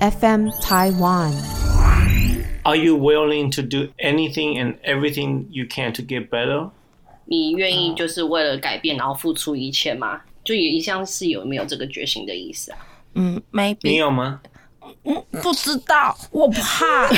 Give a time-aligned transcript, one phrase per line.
[0.00, 1.32] FM Taiwan.
[2.64, 6.70] Are you willing to do anything and everything you can to get better?
[7.24, 10.20] 你愿意就是为了改变，然后付出一切吗？
[10.44, 12.78] 就也一向是有没有这个决心的意思啊？
[13.14, 14.40] 嗯你，maybe 有吗？
[15.42, 17.06] 不知道，我怕。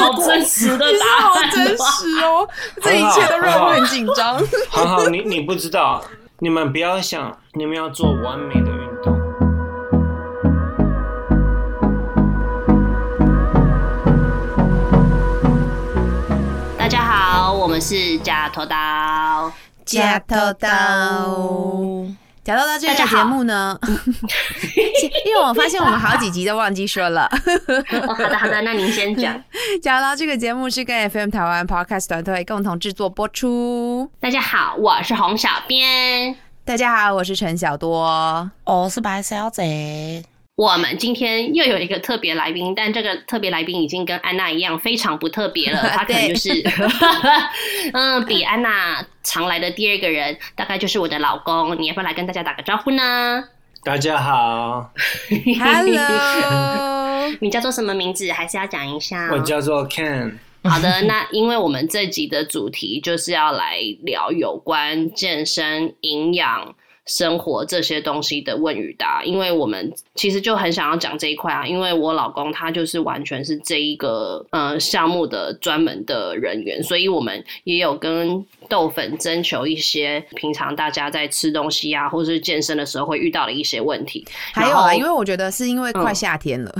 [0.00, 2.48] 好真实的你是答案，好真实哦，
[2.82, 4.38] 这一切都让我很紧张。
[4.68, 6.04] 好好，你你不知道，
[6.40, 8.70] 你们不要想，你们要做完美的
[17.80, 19.50] 们是假头刀。
[19.86, 20.68] 假头刀，
[22.44, 23.76] 假头刀这个节目呢，
[25.24, 27.26] 因为我发现我们好几集都忘记说了。
[27.26, 29.42] 哦，好的好的，那您先讲。
[29.82, 34.10] 假头刀这个节目是跟 FM 台湾 Podcast 团队共同制作播出。
[34.20, 36.36] 大家好，我是洪小编。
[36.66, 38.50] 大家好，我是陈小多。
[38.64, 40.22] 我是白小姐，
[40.60, 45.88] 我们今天又有一个特别来宾，但这个特别来宾已经跟安娜一样非常不特别了。
[45.96, 46.50] 他可能就是，
[47.94, 51.80] 嗯，比安娜常来的第二个人，大概就是我的老公。
[51.80, 53.42] 你要不要来跟大家打个招呼呢？
[53.82, 54.92] 大家好
[55.58, 58.30] ，Hello， 你叫做什么名字？
[58.30, 59.30] 还是要讲一下？
[59.32, 60.34] 我叫做 Ken。
[60.64, 66.74] 好的，那因为我们这集的主题就是要来聊有关健身、营养、
[67.06, 84.24] 生活这些东西的问与答，因为我们其实就很想要讲这一块啊，因为我老公他就是完全是这一个呃项目的专门的人员，所以我们也有跟豆粉征求一些平常大家在吃东西啊，或是健身的时候会遇到的一些问题。
[84.52, 86.74] 还有啊，因为我觉得是因为快夏天了。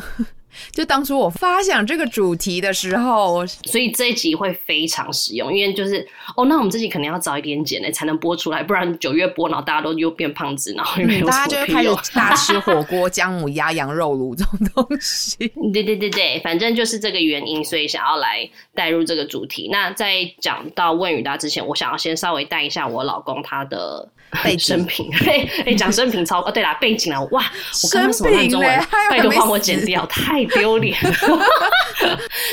[0.73, 11.91] 就当初我发想这个主题的时候，所以这一集会非常实用，因为就是哦，那我们这集可能要早一点剪呢，才能播出来，不然九月播，然后大家都又变胖子，然后又没有大家就会开始。
[12.15, 15.37] 大吃火锅、姜母鸭、羊肉炉这种东西。
[15.73, 19.69] 对对对对，反正就是这个原因，所以想要来带入这个主题。
[19.71, 24.09] 那在讲到问与答之前，我想要先稍微带一下我老公他的
[24.45, 25.09] 背景生平。
[25.27, 27.43] 哎哎，讲生平超哦，对啦，背景啊，哇，
[27.83, 31.41] 我刚刚什么生烂中文拜托帮我剪掉， 太丢脸了。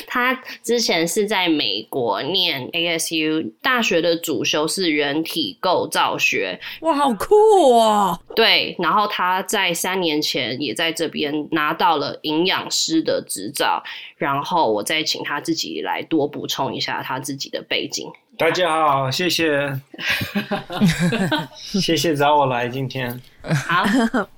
[0.08, 0.34] 他
[0.64, 8.20] 之前是在美国念 ASU 大学的主修是人体构造学，哇，好酷哦！
[8.36, 13.82] 对，然后他在三年前也在这边拿到了营养师的执照，
[14.18, 18.12] 然后我再请他自己来多补充一下他自己的背景。
[18.38, 19.82] 大家好，谢谢，
[21.58, 23.20] 谢谢找我来今天。
[23.42, 23.84] 好，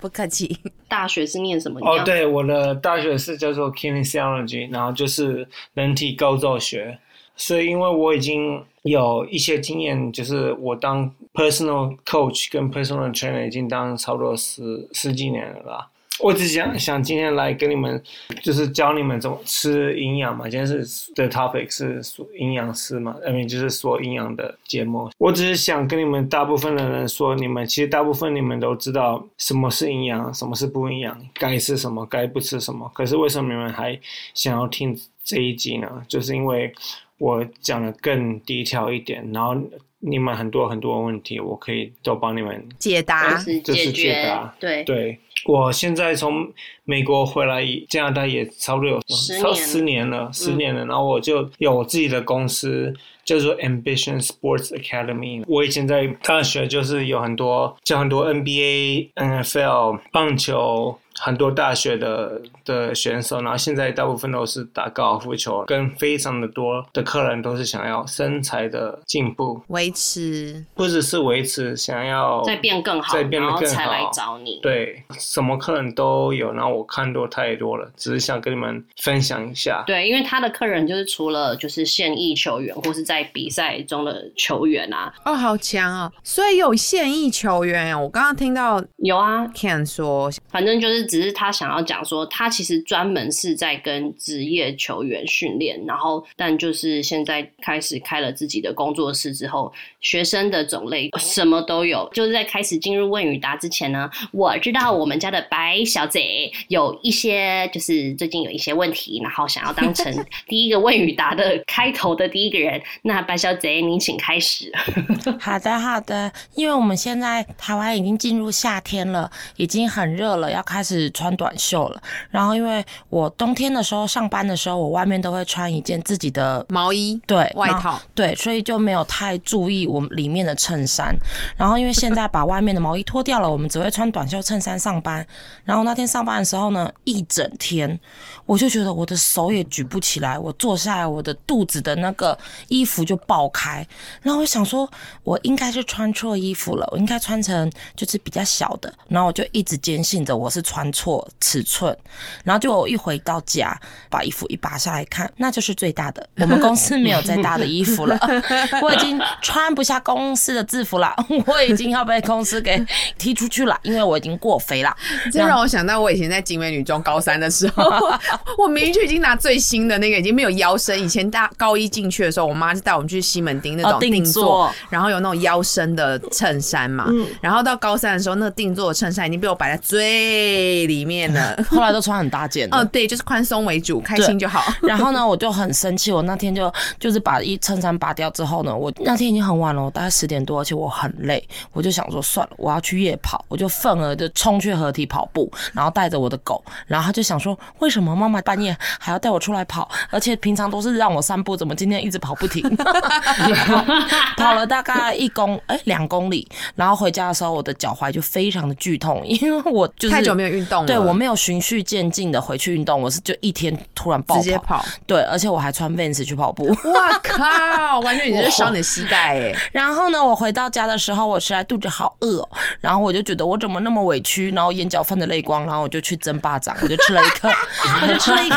[0.00, 0.58] 不客气。
[0.88, 1.78] 大学是念什么？
[1.86, 6.98] 哦，，对，我的大学是叫做 kinesiology，然后就是人体构造学。
[7.36, 15.88] 所以因为我已经有一些经验，就是我当 personal coach 跟 personal trainer 已经当差不多十十几年了啦。
[16.22, 18.02] 我只想想今天来跟你们，
[18.42, 20.48] 就是教你们怎么吃营养嘛。
[20.48, 25.10] 今天是的 topic 是说营养师嘛，I mean 就是说营养的节目。
[25.18, 32.90] 我只是想跟你们大部分的人说，你们其实大部分你们都知道什么是营养，什么是不营养，该吃什么，该不吃什么。
[32.94, 33.98] 可是为什么你们还
[34.34, 35.88] 想要听这一集呢？
[36.06, 36.72] 就是因为
[37.18, 39.56] 我讲的更低调一点，然后
[39.98, 44.84] 你们很多很多问题，我可以都帮你们解答是这是解决解答对。
[44.84, 46.52] 对，我现在从
[46.90, 50.84] 美国回来，加拿大也差不多有十年超十年了，十年了。
[50.86, 52.92] 然后我就有我自己的公司，
[53.24, 55.44] 叫做 Ambition Sports Academy。
[55.46, 60.98] 我以前在大学就是有很多教很多 NBA、NFL、棒球。
[61.22, 74.60] 很多大学的的选手，然后现在大部分都是打高尔夫球，跟非常的多的客人都是想要身材的进步，维持不只是维持，想要再变更好，再变得更好才来好找你。
[74.62, 79.82] 对，什么客人都有，然后我看多太多了，只是想跟你们分享一下。
[79.86, 86.12] 对，因为他的客人就是除了就是现役球员或是在比赛中的球员啊，哦，好强啊！
[86.22, 88.00] 所以有现役球员哦。
[88.02, 102.08] 我刚刚听到有啊，Ken 说，反正就是只是他想要讲说，他其实专门是在跟职业球员训练，然后但就是现在开始开了自己的工作室之后，学生的种类什么都有。
[102.12, 110.12] 就是在开始进入问与答之前呢，我知道我们家的白小姐有一些就是最近有一些问题，然后想要当成
[110.46, 112.80] 第一个问与答的开头的第一个人。
[113.02, 114.72] 那白小姐，您请开始。
[115.40, 116.30] 好的，好的。
[116.54, 122.02] 因为我们现在台湾已经进入夏天了，已经很热了，要开始穿短袖了。
[122.30, 131.14] 然后，因为我冬天的时候上班的时候，我外面都会穿一件自己的毛衣对外，套，对，所以就没有太注意我们里面的衬衫。
[131.56, 135.26] 然后因为现在把外面的毛衣脱掉了，我们只会穿短袖衬衫上班。
[135.64, 137.98] 然后那天上班的时候呢，一整天
[138.44, 142.36] 我就觉得我的手也举不起来，我坐下来，我的肚子的那个
[142.66, 143.86] 衣服就爆开。
[144.22, 144.90] 然后我想说，
[145.22, 148.92] 我应该是穿错衣服了，我应该穿成就是比较小的。
[149.08, 151.96] 然后我就一直坚信着我是穿错尺寸。
[152.42, 156.28] 然后就我一回到家，把衣服一拔下来看，那就是最大的。
[156.38, 158.18] 我们公司没有再大的衣服了，
[158.82, 161.14] 我已经穿不下公司的制服了，
[161.46, 162.84] 我已经要被公司给
[163.16, 164.96] 踢出去了，因为我已经过肥了。
[165.30, 167.84] 这让我想到我以前在景美女中高三的时候，
[168.58, 171.00] 我明明就已经拿最新的那个，已经没有腰身。
[171.02, 177.08] 以前大高一进去的时候，我妈就带我们去西门町那哦种定定做做，然后有那种腰身的衬衫嘛。
[177.40, 181.62] 然后到高三的时候，那个定做的衬衫已经被我摆在最里面了。
[181.70, 182.76] 后来都穿很大件的。
[182.76, 184.62] 哦，对，就是宽松为主，开心就好。
[184.82, 186.10] 然后呢，我就很生气。
[186.12, 199.90] 我那天就就是把一衬衫拔掉之后呢，我那天已经很晚了，我大概十点多，而且我很累，我就想说算了，我要去夜跑，我就愤而就冲去合体跑步，然后带着我的狗，然后他就想说，为什么妈妈半夜还要带我出来跑？
[200.08, 202.62] 而且平常都是让我散步，怎么今天一直跑不停？
[204.38, 214.84] 跑了大概一公哎两公里，然后回家的时候，我的脚踝就非常的剧痛，因为我就是太久没有运动了，对我没有循序渐进的回去运动，我是就一天突然爆直接跑。
[215.06, 216.66] 对，而且我还穿 Vans 去跑步。
[216.92, 218.00] 哇靠！
[218.00, 219.54] 完全你是伤你的膝盖哎。
[219.72, 222.48] 然后呢，我回到家的时候，我实在肚子好饿哦、
[222.80, 227.48] 然后我就觉得我怎么那么委屈，然后眼角泛着泪光，然后我就去蒸巴掌，我就吃了一个，
[228.02, 228.56] 我就吃了一个，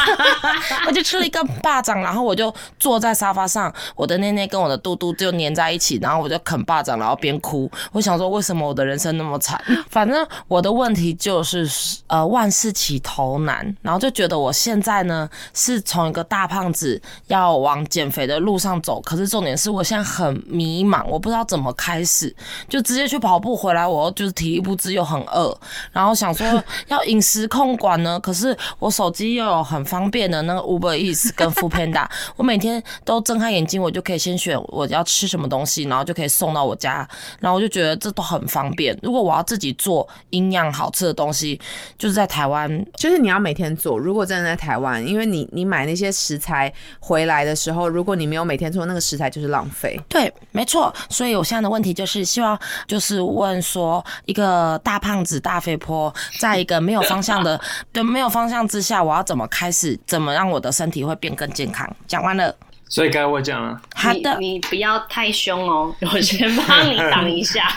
[0.88, 7.70] 我就吃了一个巴掌，然后我就坐在沙发上，我的内内跟我的肚肚就粘在一起，然后我就啃巴掌，然后边哭。
[7.92, 9.62] 我想说，为什么我的人生那么惨？
[9.90, 11.68] 反正我的问题就是，
[12.08, 22.36] 呃，万事起头难，然后就觉得我现在呢是从一个大胖子要往减肥的路上走，可是重点是我现在很迷茫，我不知道怎么开始，
[22.68, 25.56] 就直接去跑步回来，我又就是体力不支又很饿，
[25.92, 37.08] 然后想说要饮食控管呢，可是我手机又有很方便的那个 Uber Eats 跟 Food Panda， 我每天都睁开眼睛，我就可以先选我要吃什么东西，然后就可以送到我家，
[37.40, 38.98] 然后我就觉得这都很方便。
[39.04, 41.60] 如果我要自己做营养好吃的东西，
[41.98, 43.98] 就是在台湾就是你要每天做。
[43.98, 50.00] 如果真的在台湾，因为你你买那些食材回来的时候，如果你没有每天做，那个食材就是浪费。
[50.10, 50.94] 对，没错。
[51.10, 52.58] 所以我现在的问题就是希望，
[52.88, 57.60] 就是问说，一个大胖子、大肥婆，在一个没有方向的、
[57.92, 60.00] 对没有方向之下，我要怎么开始？
[60.08, 61.88] 怎么让我的身体会变更健康？
[62.08, 62.56] 讲完了，
[62.88, 63.82] 所以该我讲了。
[63.96, 67.68] 好的，你你不要太凶哦， 我先帮你挡一下。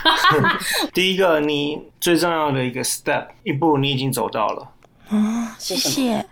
[0.95, 4.69] 第一个，你最重要的一个 step，一步你已经走到了。
[5.59, 6.27] 谢谢。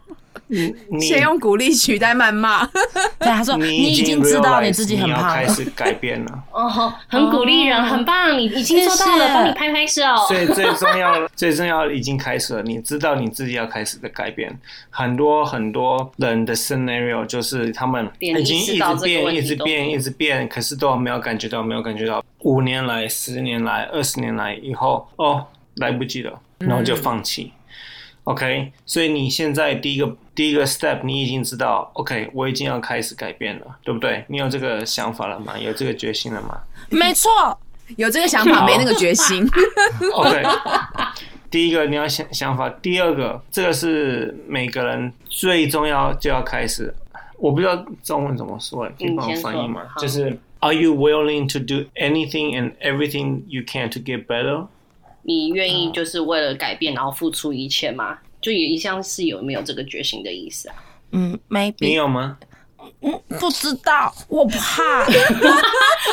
[0.91, 2.67] 你先用鼓励取代谩骂。
[3.19, 5.35] 对，他说你你已经知道你自己很你要胖了。
[5.35, 6.43] 开始改变了。
[6.53, 10.03] 哦，很鼓励人，很棒，你已经做到了，帮你拍拍手。
[10.29, 14.55] 所以最重要的、最重要的已经开始了，你知道你自己要开始的改变。
[14.91, 22.23] 很多很多人的 scenario 就是他们连已经一直变、一直变、一直变，可是都没有感觉到，没有感觉到。
[22.41, 25.47] 五年来、十年来、二十年来以后，哦，
[25.77, 27.54] 来不及了，然后就放弃。
[28.25, 34.25] OK，所以你现在第一个第一个 step 你已经知道，OK，我已经要开始改变了，对不对？
[34.29, 35.59] 你有这个想法了吗？
[35.59, 36.59] 有这个决心了吗？
[36.89, 37.31] 没错，
[37.97, 39.47] 有这个想法，没那个决心。
[40.15, 40.43] OK，
[41.51, 46.95] 第一个你要想想法，第二个这个是每个人最重要就要开始。
[47.37, 54.67] 我不知道中文怎么说，可以帮我翻译吗就是 Are you willing to do anything and everything you can to get better？
[55.25, 58.19] 你愿意就是为了改变，然后付出一切吗？
[58.41, 60.75] 就也一向是有没有这个决心的意思啊？
[61.13, 62.39] 嗯你，maybe 有吗？
[63.41, 65.05] 不知道，我怕。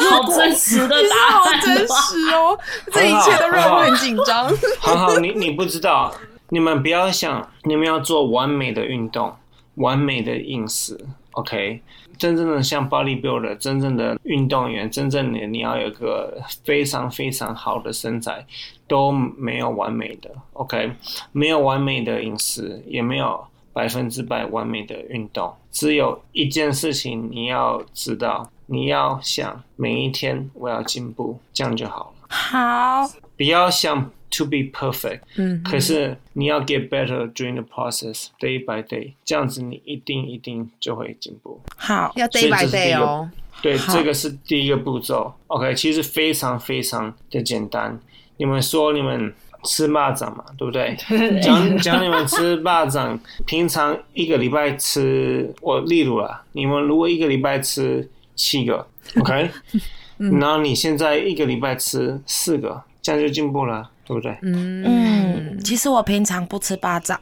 [0.10, 2.58] 好真实的答案，好真实哦，
[2.91, 4.50] 这一切都让我很紧张。
[4.80, 6.13] 好好，你你不知道，
[6.50, 9.36] 你们不要想你们要做完美的运动，
[9.75, 10.98] 完美的饮食
[11.32, 11.82] ，OK？
[12.22, 18.46] 真正的像 bodybuilder，真正的运动员，真正的你要有个非常非常好的身材，
[18.88, 20.92] 都没有完美的，OK？
[21.32, 32.28] 没有完美的饮食，也没有百分之百完美的运动，只有一件事情你要知道，你要想每一天我要进步，这样就好了。
[32.30, 41.62] 好，不要想 to be perfect，嗯，可是你要 get better during the process day by day，这样子你一定一定就会进步。
[41.76, 43.32] 好，要所 day by 这是第 day 一个哦。
[43.62, 45.32] 对，这个是第一个步骤。
[45.48, 48.00] OK，其实非常非常的简单。
[48.38, 49.32] 你们说你们
[49.66, 50.96] 吃蚂蚱嘛，对不对？
[51.44, 58.88] 讲讲你们吃蚂蚱，平常一个礼拜吃，我例如啦，你们如果一个礼拜吃七个
[59.20, 59.52] ，OK，
[60.18, 64.38] 然后你现在一个礼拜吃四个，这样就进步了，对不对？
[64.43, 67.20] 嗯，其实我平常不吃巴掌，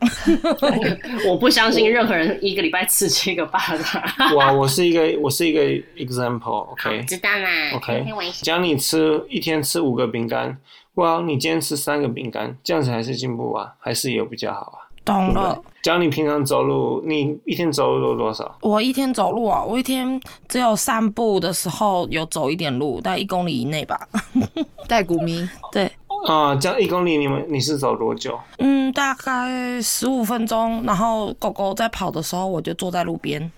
[1.26, 4.04] 我不相信任何人一个礼拜吃七个巴掌。
[4.36, 5.62] 哇，我是一个我是一个
[5.98, 8.06] example，OK，、知道啦 OK。
[8.42, 10.58] 讲你吃一天吃五个饼干，
[10.96, 14.89] 哇，你今天吃三个饼干，这样子还是进步啊，还是有比较好啊。
[15.06, 15.60] 懂了。
[15.82, 18.58] 讲你平常走路，你一天走路多少？
[18.62, 24.00] 我一天走路啊，我一天只有散步的时候有走一点路，大概一公里以内吧。
[24.88, 25.90] 带骨咪， 对，
[26.28, 28.38] 啊、这样一公里你们你是走多久？
[28.58, 30.84] 嗯，大概十五分钟。
[30.86, 33.50] 然后狗狗在跑的时候，我就坐在路边。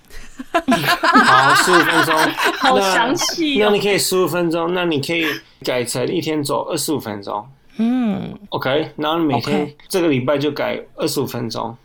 [0.54, 2.16] 好，十五分钟，
[2.60, 5.26] 好那详细哦那你可以十五分钟，那你可以
[5.64, 7.44] 改成一天走二十五分钟
[7.84, 8.92] 嗯，，OK？
[8.96, 11.76] 然后你每天这个礼拜就改二十五分钟，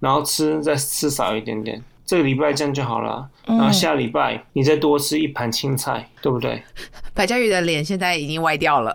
[0.00, 1.82] 然后吃再吃少一点点。
[2.04, 6.62] 这个礼拜这样就好了，然后下礼拜你再多吃一盘青菜，对不对？
[7.14, 8.92] 白嘉宇的脸现在已经歪掉了。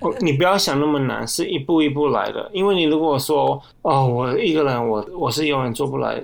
[0.00, 2.50] 我 你不要想那么难，是一步一步来的。
[2.52, 6.16] 因为你如果说哦，我一个人我我是永远做不来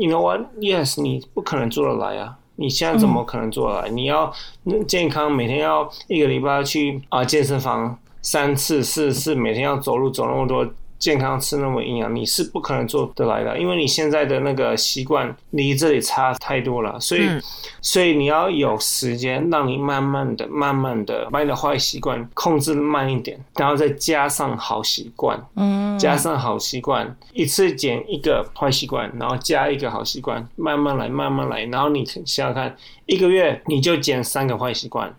[0.00, 2.36] ，you know what？Yes，你不可能做得来啊。
[2.62, 3.88] 你现在怎么可能做得来？
[3.90, 4.32] 你要
[4.86, 10.64] 健康，每天要一个礼拜要去啊健身房三次四次，每天要走路走那么多，
[11.02, 17.26] 健康吃那么营养，你是不可能做得来的，因为你现在的那个习惯离这里差太多了，所以。
[17.26, 17.42] 嗯
[17.84, 35.12] 所以你要有时间，让你慢慢的、慢慢的把你的坏习惯控制慢一点，然后再加上好习惯，嗯，加上好习惯，一次减一个坏习惯，然后加一个好习惯，慢慢来，慢慢来，然后你想想看，一个月你就减三个坏习惯，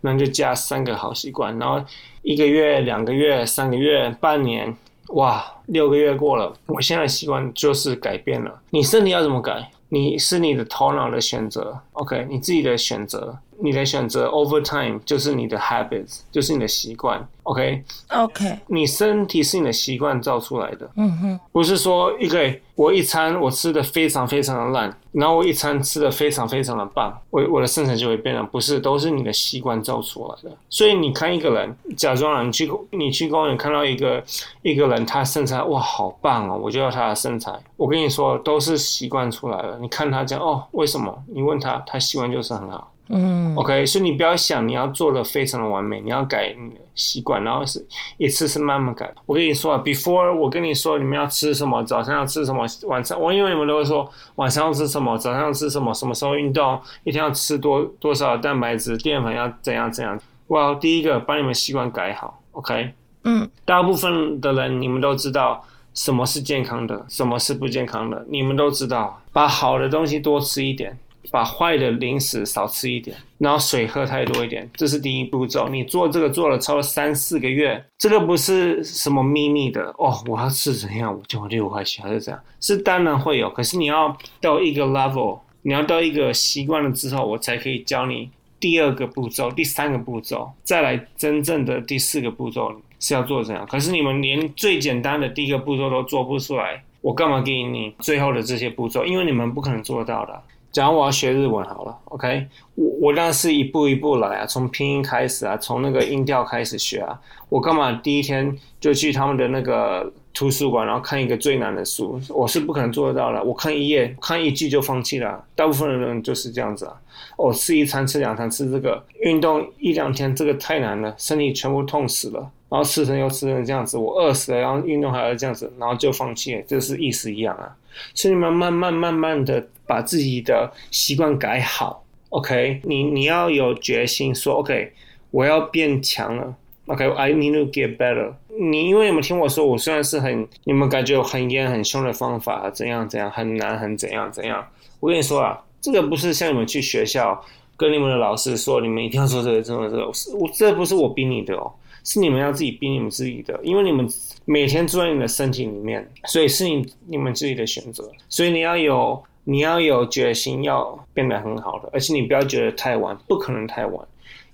[0.00, 1.80] 那就加三个好习惯，然后
[2.22, 4.76] 一个月、两个月、三个月、半年。
[5.14, 8.60] 哇，六个月过了，我现在习惯就是改变了。
[8.70, 9.70] 你身体要怎么改？
[9.88, 30.56] 你是你的头脑的选择，OK，你自己的选择，你的选择 over time 就是你的 habits，就是你的习惯，OK，OK，你身体是你的习惯造出来的，嗯哼，不是说一个我一餐我吃的非常非常的烂，然后我一餐吃的非常非常的棒，我我的身材就会变了，不是，都是你的习惯造出来的。
[30.68, 34.22] 所以你看一个人，假装啊你去你去公园看到一个
[34.62, 37.52] 一个人，他身材哇好棒哦，我就要他的身材。
[37.76, 39.78] 我跟你说，都是习惯出来了。
[39.80, 41.24] 你看他这样哦，为什么？
[41.26, 42.92] 你问他，他习惯就是很好。
[43.10, 47.84] 嗯 OK，所以你不要想你要做的非常的完美，你要改你的习惯，然后是
[48.18, 49.10] 一次是慢慢改。
[49.24, 60.20] 我跟你说啊，before 我跟你说你们要吃什么，早上要吃什么，晚上我因为你们都会说晚上要吃什么，早上要吃什么，什么时候运动，一天要吃多多少蛋白质、淀粉要怎样怎样。
[60.48, 62.92] 哇，第一个把你们习惯改好，OK。
[63.24, 65.62] 嗯大部分的人你们都知道
[65.92, 69.20] 什么是健康的，什么是不健康的，你们都知道。
[69.30, 70.98] 把好的东西多吃一点，
[71.30, 75.68] 把坏的零食少吃一点，然后水喝太多一点，这是第一步骤。
[75.68, 80.18] 你做这个做了超三四个月，这个不是什么秘密的哦。
[80.26, 82.40] 我要吃怎样我就会六块钱还是这样？
[82.60, 93.66] 是当然会有，可是你要到一个 level，你要到一个习惯了之后，我才可以教你第二个步骤、第三个步骤，再来真正的第四个步骤是要做怎样。
[93.66, 99.04] 可是你们连最简单的第一个步骤都做不出来，我干嘛给你最后的这些步骤？
[99.04, 100.42] 因为你们不可能做到的。
[100.78, 107.20] 假如我要学日文好了，OK，我我当然是一步一步来啊，从拼音开始啊，从那个音调开始学啊。
[107.48, 112.20] 我干嘛第一天就去他们的那个图书馆，然后看一个最难的书？
[112.28, 113.42] 我是不可能做得到的。
[113.42, 115.44] 我看一页，看一句就放弃了。
[115.56, 116.94] 大部分的人就是这样子啊。
[117.36, 122.48] 哦，吃一餐，吃两餐，吃这个，运动一两天，这个太难了，身体全部痛死了。
[122.68, 127.74] 然后吃成又吃成这样子，我饿死了，然后运动还要这样子，然后就放弃了，这是意思一样啊。
[128.14, 132.80] 所以你们慢慢慢慢的把自己的习惯改好，OK？
[132.84, 134.92] 你你要有决心说，OK，
[135.32, 136.54] 我要变强了
[136.86, 138.34] ，OK？I、need to get better。
[138.60, 144.64] 你因为你们听我说，我虽然是很你们感觉有很严很凶的方法，怎样怎样，很难很怎样怎样。
[145.00, 147.42] 我跟你说啊，这个不是像你们去学校
[147.76, 151.72] 跟你们的老师说，你们一定要做这个，做这个，我这不是我逼你的哦。
[152.04, 154.08] 是你们要自己逼你们自己的，因为你们
[154.46, 158.10] 每天住在你的身体里面，所以是你你们自己的选择。
[158.30, 164.06] 所以你要有你要有决心，要变得很好的，而且你不要觉得太晚，不可能太晚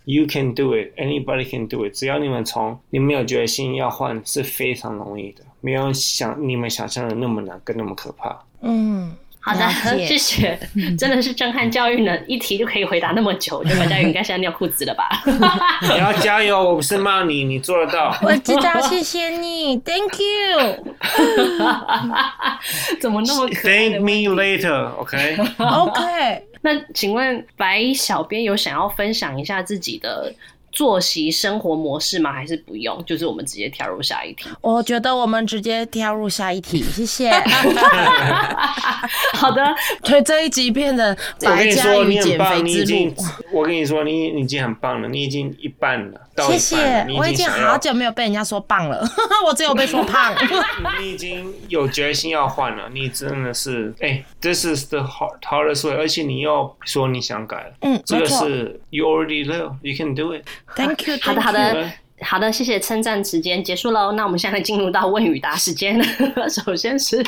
[0.04, 0.94] ，You can do it.
[0.96, 1.92] Anybody can do it.
[1.92, 8.40] 只要你们从你们有决心要换，是非常容易的，没有想你们想象的那么难跟那么可怕。
[8.60, 9.12] 嗯，
[9.44, 9.68] 好的
[10.06, 10.58] 谢谢，
[10.98, 15.06] 真的是震撼教育呢，一题就可以回答那么久，我觉得白佳宇应该是要尿裤子了吧？
[15.82, 18.16] 你要加油，我不是骂你，你做得到。
[18.24, 20.94] 我知道，谢谢你，Thank you。
[23.00, 24.88] 怎么那么可爱 Thank me later.
[24.96, 25.36] OK.
[25.58, 30.32] OK，那请问白小编有想要分享一下自己的
[30.74, 32.32] 作息生活模式吗？
[32.32, 33.02] 还是不用？
[33.06, 34.48] 就是我们直接跳入下一题。
[34.60, 37.30] 我觉得我们直接跳入下一题， 谢谢。
[39.34, 43.14] 好的，所以这一集变得我跟白佳你说，你很宇减肥棒，你已之经路。，
[43.52, 49.04] 我跟你说，你你已经很棒了，你已经一半了，谢谢我已经好久没有被人家说棒了，
[49.46, 50.34] 我只有被说胖。
[51.00, 58.46] 你已经有决心要换了，你真的是，哎、t h i s is the hard hardest way，而且你又说你想改了，嗯，这个没错。
[58.46, 60.42] 是 you already know, you can do it。
[60.74, 61.92] Thank you，好的，好的。
[62.20, 64.12] 好的，谢谢称赞时间结束喽。
[64.12, 66.00] 那我们现在进入到问与答时间。
[66.48, 67.22] 首先是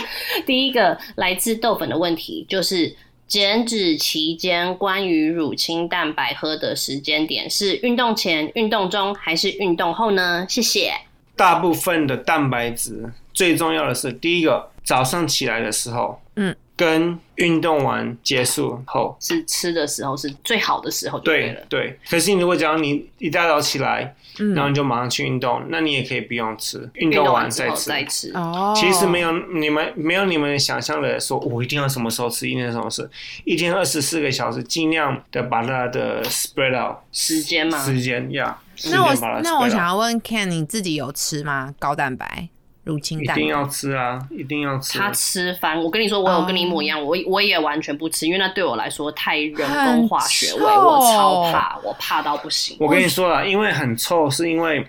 [0.47, 2.95] 第一个来自豆粉的问题，就是
[3.27, 10.47] 减脂期间关于乳清蛋白喝的时间点是运动前、运动中还是运动后呢？
[10.49, 10.93] 谢谢。
[11.35, 21.61] 大部分的蛋白质最重要的是第一个，早上起来的时候，嗯，跟运动完结束后，是吃的时候是最好的时候就对了。
[21.69, 21.99] 对对。
[22.09, 27.89] 可是你如果讲你一大早起来，嗯然后你就马上去运动，那你也可以不用吃，运运动动完再吃。
[27.89, 28.31] 再吃。
[28.35, 33.15] 哦，其实没有你们没有你们想象的说，我一定要什么时候吃，一定要什么时候吃，
[33.45, 38.59] 一天二十四个小时，尽量的把它的 spread out 时间吗时间呀。
[38.91, 41.75] 那我那我想要问 Ken，你自己有吃吗？
[41.79, 42.51] 高蛋白、
[42.87, 43.37] 乳清蛋？
[43.37, 44.97] 一定要吃啊，一定要吃。
[44.97, 52.77] 他吃饭，我跟你说，我有跟你一模一样，我我也完全不吃，因为那对我来说太人工化学味，我超怕，我怕到不行。
[52.79, 54.87] 我跟你说了，因为很臭，是因为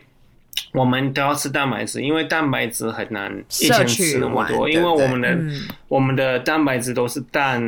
[0.74, 7.60] 我们都要吃蛋白质，因为蛋白质很难一天吃那么多，因为我们的、嗯我们的蛋白质都是蛋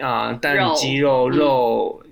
[0.00, 2.02] 啊、蛋、鸡肉、嗯肉。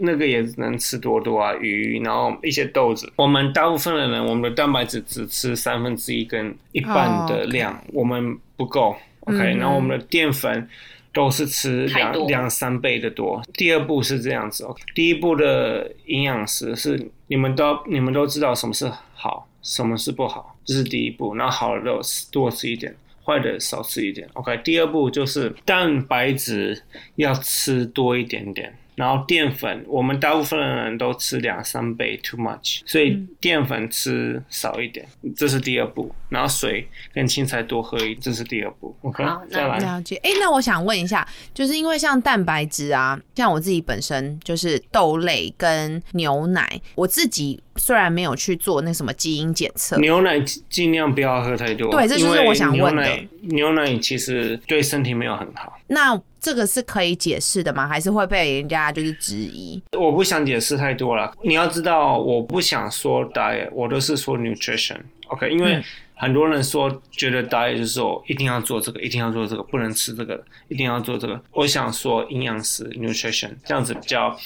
[0.00, 3.12] 那个也能吃多多啊，鱼，然后一些豆子。
[3.16, 8.96] 我们大部分的人，我们的蛋白质只吃三分之一跟一半的量，我们不够。
[9.20, 10.68] OK，、嗯然后我们的淀粉
[11.12, 13.42] 都是吃两两三倍的多。
[13.54, 21.34] 第二步是这样子，OK，第一步的营养师是你们都你们都知道什么是好，什么是不好，这是第一步。
[21.34, 22.94] 然后好的多吃一点。
[23.24, 24.60] 坏的少吃一点，OK。
[24.64, 26.82] 第二步就是蛋白质
[27.14, 36.14] 要吃多一点点，然后淀粉，我们大部分的人都吃两三倍，too much，所以淀粉吃少一点，这是第二步。
[36.28, 53.02] 然后水跟青菜多喝一，这是第二步，OK 再来，了解，哎、那我想问一下，就是因为像蛋白质啊，像我自己本身就是豆类跟牛奶，我自己虽然没有去做那什么基因检测，牛奶尽量不要喝太多，对这就是我想问的。
[53.02, 55.78] 牛奶牛奶其实对身体没有很好。
[55.88, 57.86] 那这个是可以解释的吗？
[57.86, 59.80] 还是会被人家就是质疑？
[59.96, 61.32] 我不想解释太多了。
[61.42, 71.40] 你要知道，我不想说 diet，我都是说 nutrition，OK？、因为嗯很多人说觉得 diet 就是说一定要做这个，一定要做这个，不能吃这个，一定要做这个。
[71.52, 74.36] 我想说营养师 nutrition 这样子比较，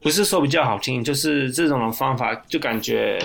[0.00, 3.18] 不是说比较好听，就是这种的方法就感觉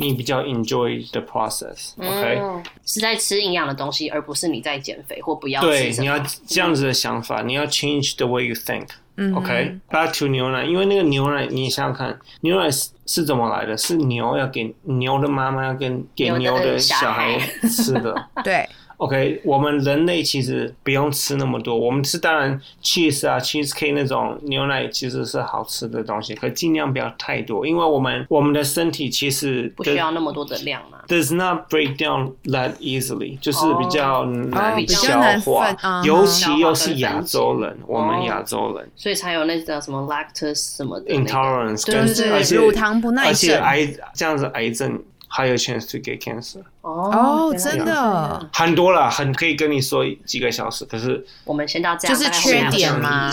[0.00, 5.90] 你比较 enjoy the process，OK？、嗯，是在吃营养的东西，而不是你在减肥或不要对。
[5.98, 8.86] 你要这样子的想法，你要 change the way you think。
[9.20, 13.76] 嗯 OK，back、to 牛奶，因为那个牛奶，你想想看，牛奶是是怎么来的？
[13.76, 17.36] 是牛要给牛的妈妈要跟给牛的小孩
[17.68, 18.14] 吃的。
[18.44, 18.64] 对，
[18.98, 30.98] OK，我们人类其实不用吃那么多，我们吃当然 cheese 啊，cheese cake 那种牛奶其实是好吃的东西，可尽量不要太多，因为我们我们的身体其实不需要那么多的量嘛。
[31.06, 36.02] does not break down that easily，就是比较难哦比较消化。
[36.04, 38.90] 尤其又是亚洲人，我们哦亚洲人。
[38.96, 41.30] 所以才有那叫什么 lactose 什么的、那个。
[41.30, 53.30] Intolerance，对是而且乳糖不耐而且癌这样子癌症还有 chance to get cancer，哦真的，很多了，很可以跟你说几个小时，可是我们先到这样，就是缺点吗？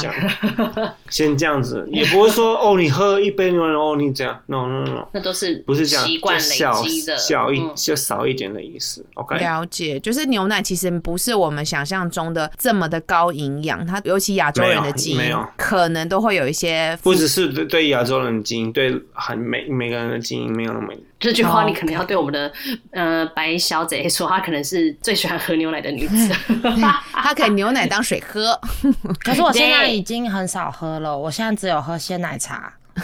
[1.10, 7.72] 先这样子，也不会说哦，你喝一杯牛奶哦，你这样，no no no，那都是不是这样，习惯累就小积的，小一嗯。
[7.76, 9.38] 就少一点的意思，OK。
[9.38, 22.52] 了解，就是牛奶其实不是我们想象中的这么的高营养，它尤其亚洲人的基因没有可能都会有一些不只是对对亚洲人的基因，对很每每个人的基因没有那么这句话哦你可能要对我们的
[22.92, 26.34] 呃白小姐说，她可能是最喜欢喝牛奶的女子。
[27.14, 28.60] 她可以牛奶当水喝。
[29.24, 32.74] 可是我现在已经很少喝了，我现在只有喝鲜奶茶。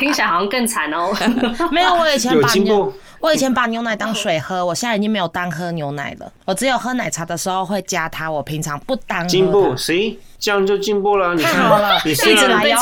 [0.00, 1.12] 听起来好像更惨哦。
[1.70, 6.30] 没有，我以前有把牛进步，我以前把牛奶当水喝，我现在已经没有单喝牛奶了。
[6.44, 9.76] 我只有喝奶茶的时候会加它，我平常不单喝进步，它。
[9.76, 11.32] 谁这样就进步了？
[11.36, 12.74] 你太看好了，你虽然你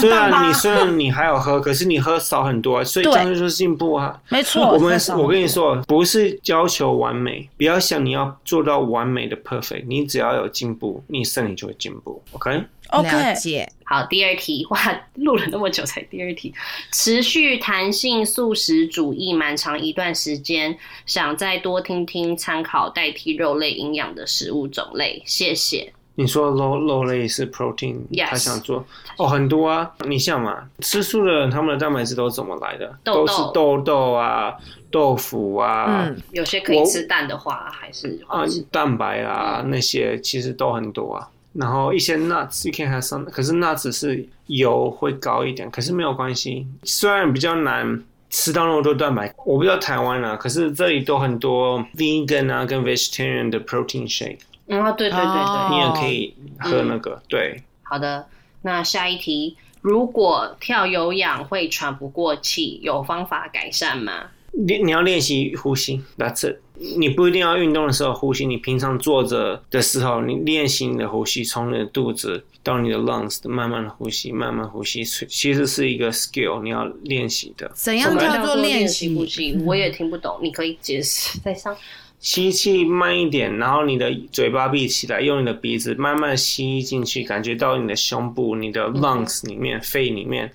[0.00, 0.52] 虽然你？
[0.54, 4.18] 虽然你还有喝，可是你喝少很多，所以对这样就是进步啊。
[4.30, 12.22] 没错，我们我跟你说，不是要求完美，不要想你要做到完美的 perfect，你只要有进步，你身体就会进步。
[12.32, 12.64] OK？
[13.00, 13.72] 了，OK，解。
[13.84, 14.78] 好，第二题，哇，
[15.16, 16.54] 录了那么久才第二题。
[16.92, 25.92] 持续弹性素食主义蛮长一段时间，想再多听听参考代替肉类营养的食物种类，谢谢。
[26.14, 28.84] 你说肉肉类是 protein，Yes 他想做
[29.16, 29.90] 哦，很多啊。
[30.06, 32.98] 你像嘛，吃素的人他们的蛋白质都是怎么来的？
[33.02, 34.54] 豆豆都是豆豆啊、
[34.90, 41.28] 豆腐啊、嗯，有些可以吃蛋的话，还是啊蛋白啊那些，其实都很多啊。
[41.52, 46.66] 然后一些 nuts you can have some，可是 nuts 是油会高一点，可是没有关系。
[46.84, 54.38] 虽然比较难吃到那么多蛋白，我不知道台湾啊，可是这里都很多 vegan 啊跟 vegetarian 的 protein shake，
[54.68, 57.22] 嗯，啊对对对对，哦你也可以喝那个。
[57.28, 58.24] 对，好的，
[58.62, 64.28] 那下一题，如果跳有氧会喘不过气，有方法改善吗？
[64.52, 66.56] 你你要练习呼吸，That's it。
[66.98, 77.70] 你不一定要运动的时候呼吸，你平常坐着的时候，你练习你的呼吸，从你的肚子到你的 lungs 慢慢的呼吸，慢慢呼吸，其实是一个 skill，你要练习的。
[77.74, 79.24] 怎样叫做练习呼？
[79.24, 79.56] 吸？
[79.64, 81.76] 我也听不懂，你可以解释再上。
[82.18, 90.48] 吸气慢一点，然后你的嘴巴闭起来，用你的鼻子慢慢吸进去，感觉到你的胸部、你的 lungs 里面、肺里面，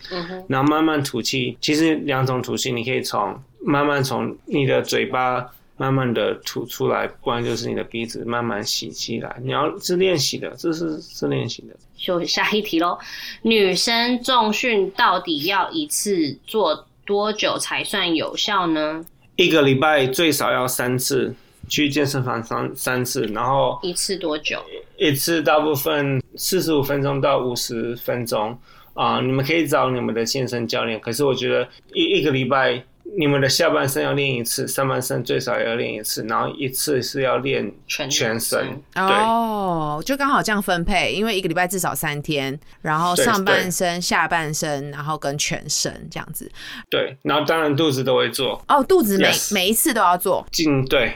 [0.47, 1.57] 然后慢慢吐气。
[1.59, 9.35] 其实两种吐气，你可以从慢慢从你的嘴巴慢慢的吐出来，不然就是你的鼻子慢慢吸进来。
[9.43, 11.75] 你要是练习的，这是是练习的。
[11.97, 12.97] 就下一题喽。
[13.41, 19.05] 女生重训到底要一次做多久才算有效呢？
[19.35, 21.35] 一个礼拜最少要三次，
[21.67, 24.63] 去健身房三三次，然后一次多久？
[24.97, 28.57] 一次大部分四十五分钟到五十分钟
[28.93, 30.99] 啊、你们可以找你们的健身教练。
[30.99, 32.83] 可是我觉得一一个礼拜，
[33.15, 38.81] 你们的下半身要练一次，上半身最少要练一次，然后一次是要练全全身。
[38.95, 46.51] 哦，就刚好这样分配，因为一个礼拜至少三天，然后上半身、下半身，然后跟全身这样子。
[46.89, 50.45] 对，然后当然肚子都会做，哦，肚子每每一次都要做。
[50.51, 51.11] 进对，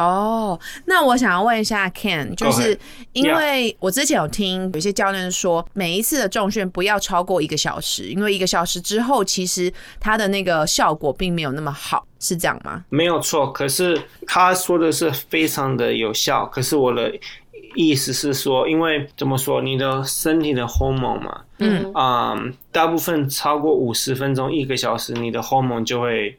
[0.00, 2.78] 哦，那我想要问一下 Ken，就是
[3.12, 12.82] 因为我之前有听有些教练说，每一次的重训不要超过一个小时，因为一个小时之后，其实它的那个效果并没有那么好，是这样吗？
[12.88, 13.52] 没有错。
[13.52, 17.12] 可是他说的是非常的有效，可是我的
[17.74, 22.34] 意思是说，因为怎么说，你的身体的 hormone 嘛，嗯啊、
[22.72, 26.36] 大部分超过五十分钟、一个小时，你的 hormone 就会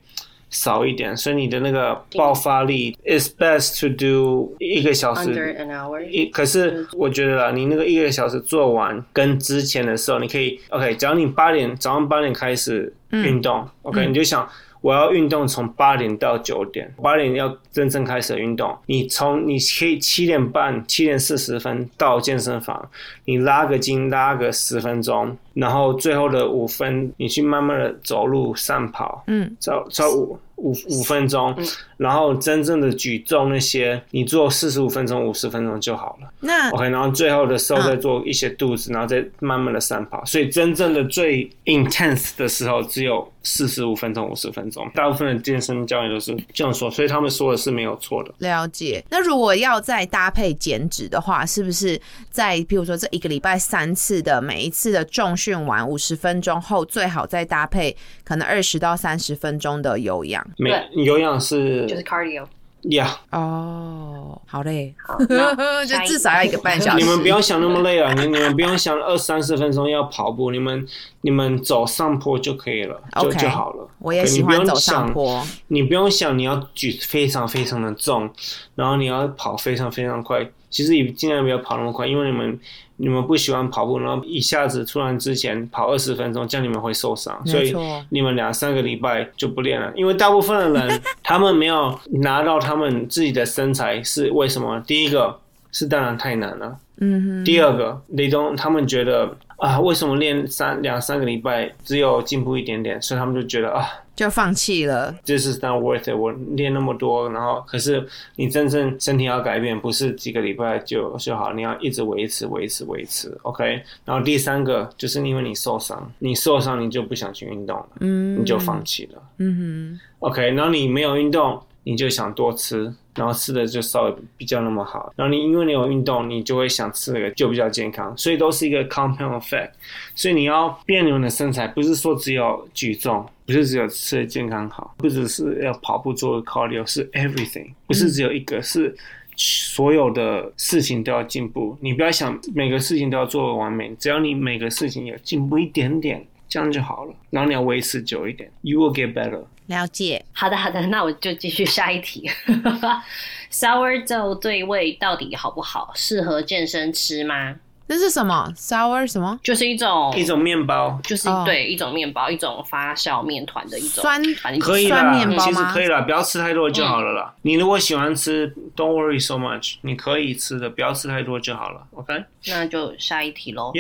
[0.52, 5.58] 少一点，所以你的那个爆发力 is best to do 一个小，under 时。
[5.58, 6.02] an hour。
[6.06, 14.48] 一可是我觉得啦，你那个一个小时做完，跟之前的时候，你可以 OK，只要你八点早上八点开始运动、o k 你就想
[14.82, 18.76] 我要运动从八点到九点，八点要真正开始运动。
[18.88, 22.90] 你从你可以七点半、七点四十分到健身房，
[23.26, 31.56] 你拉个筋拉个十分钟，然后最后的五分你去慢慢的走路散跑，嗯，走走五五五分钟，
[31.98, 36.28] 然后真正的举重那些，你做四十五分钟、五十分钟就好了。
[36.40, 40.24] 那 OK，然后最后的时候再做一些肚子，然后再慢慢的散跑。
[40.24, 44.88] 所以真正的最 intense 的时候只有四十五分钟、五十分钟。
[44.94, 48.32] 大部分的健身教练都是这样说，所以他们说的是没有错的。
[48.38, 49.04] 了解。
[49.10, 60.46] 那如果要再搭配减脂的话，是不是在比如说这一个礼拜三次的每一次的重训完五十分钟后，最好再搭配可能二十到三十分钟的有氧？
[60.58, 62.46] 没对有氧是就是 cardio。
[62.90, 67.04] 呀哦，好嘞，好，那 就至少要一个半小时。
[67.04, 68.12] 你们不要想那么累啊！
[68.14, 70.84] 你你们不用想二三十分钟要跑步，你们
[71.22, 73.88] 你们走上坡就可以了，就就好了。
[74.00, 75.46] 我也喜欢走上坡。
[75.68, 78.28] 你不用想你要举非常非常的重，
[78.74, 80.44] 然后你要跑非常非常快。
[80.72, 82.60] 其实也尽量不要跑那么快，因为你们
[83.02, 87.36] 你们不喜欢跑步，然后一下子突然之前跑二十分钟，这样你们会受伤。
[87.48, 87.76] 所以
[88.10, 94.80] 你们两三个礼拜就不练了，因为大部分的人他们没有拿到他们自己的身材是为什么？
[94.86, 95.40] 第一个
[95.72, 105.16] 是当然太难了，嗯哼，第二个，they don't，他们觉得啊，为什么练三两三个礼拜只有进步一点点，所以他们就觉得啊，就放弃了。
[105.24, 106.16] 这是 not worth it。
[106.18, 108.04] 我练那么多，然后可是
[108.38, 113.38] 你真正身体要改变，不是几个礼拜就就好，你要一直维持、维持、维持。
[113.44, 113.80] OK。
[114.04, 119.22] 然后第三个就是因为你受伤，你受伤你就不想去运动了，嗯，你就放弃了。
[119.38, 120.42] 嗯哼 OK。
[120.54, 125.14] 然后你没有运动，你就想多吃，然后吃的就稍微比较那么好。
[125.16, 129.72] 然后你因为你有运动，你就会想吃那个就比较健康，所以都是一个 compound effect。
[130.16, 138.96] 所以你要变你的身材，不是说只有举重，不是只有吃的健康好，不只是要跑步做 cardio，是 everything，不是只有一个，是
[139.36, 141.78] 所有的事情都要进步。
[141.82, 147.14] 你不要想每个事情都要做得完美，只要你每个事情有进步一点点，这样就好了。
[147.30, 149.44] 然后你要维持久一点，you will get better。
[149.72, 150.24] 了解。
[150.34, 152.30] 好的，好的， 那我就继续下一题。
[153.52, 155.92] Sourdough 对胃到底好不好？
[155.96, 157.56] 适合健身吃吗？
[157.92, 159.38] 这是什么？sour 什么？
[159.44, 167.34] 就是一种一种面包就是哦对一种面包，一种发酵面团的一种酸反正可以酸啦面，包吗其实可以了，不要吃太多就好了啦。
[167.42, 171.86] 你如果喜欢吃，Don't worry so much，你可以吃的，不要吃太多就好了。
[171.92, 173.74] OK？Yeah，、那就下一题喽。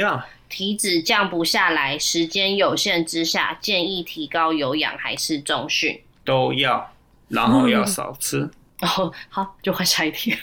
[0.49, 6.01] 体脂降不下来，时间有限之下，建议提高有氧还是重训？
[6.25, 6.91] 都要，
[7.29, 8.49] 然后要少吃。
[8.81, 10.35] 然后，好，就换下一题，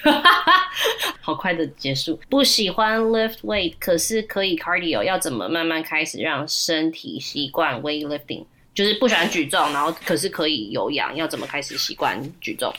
[1.20, 2.18] 好快的结束。
[2.30, 8.44] 不喜欢 lift weight，可是可以 cardio，要怎么慢慢开始让身体习惯 weightlifting？
[8.72, 12.72] 就是不喜欢举重，然后可是可以有氧，要怎么开始习惯举重？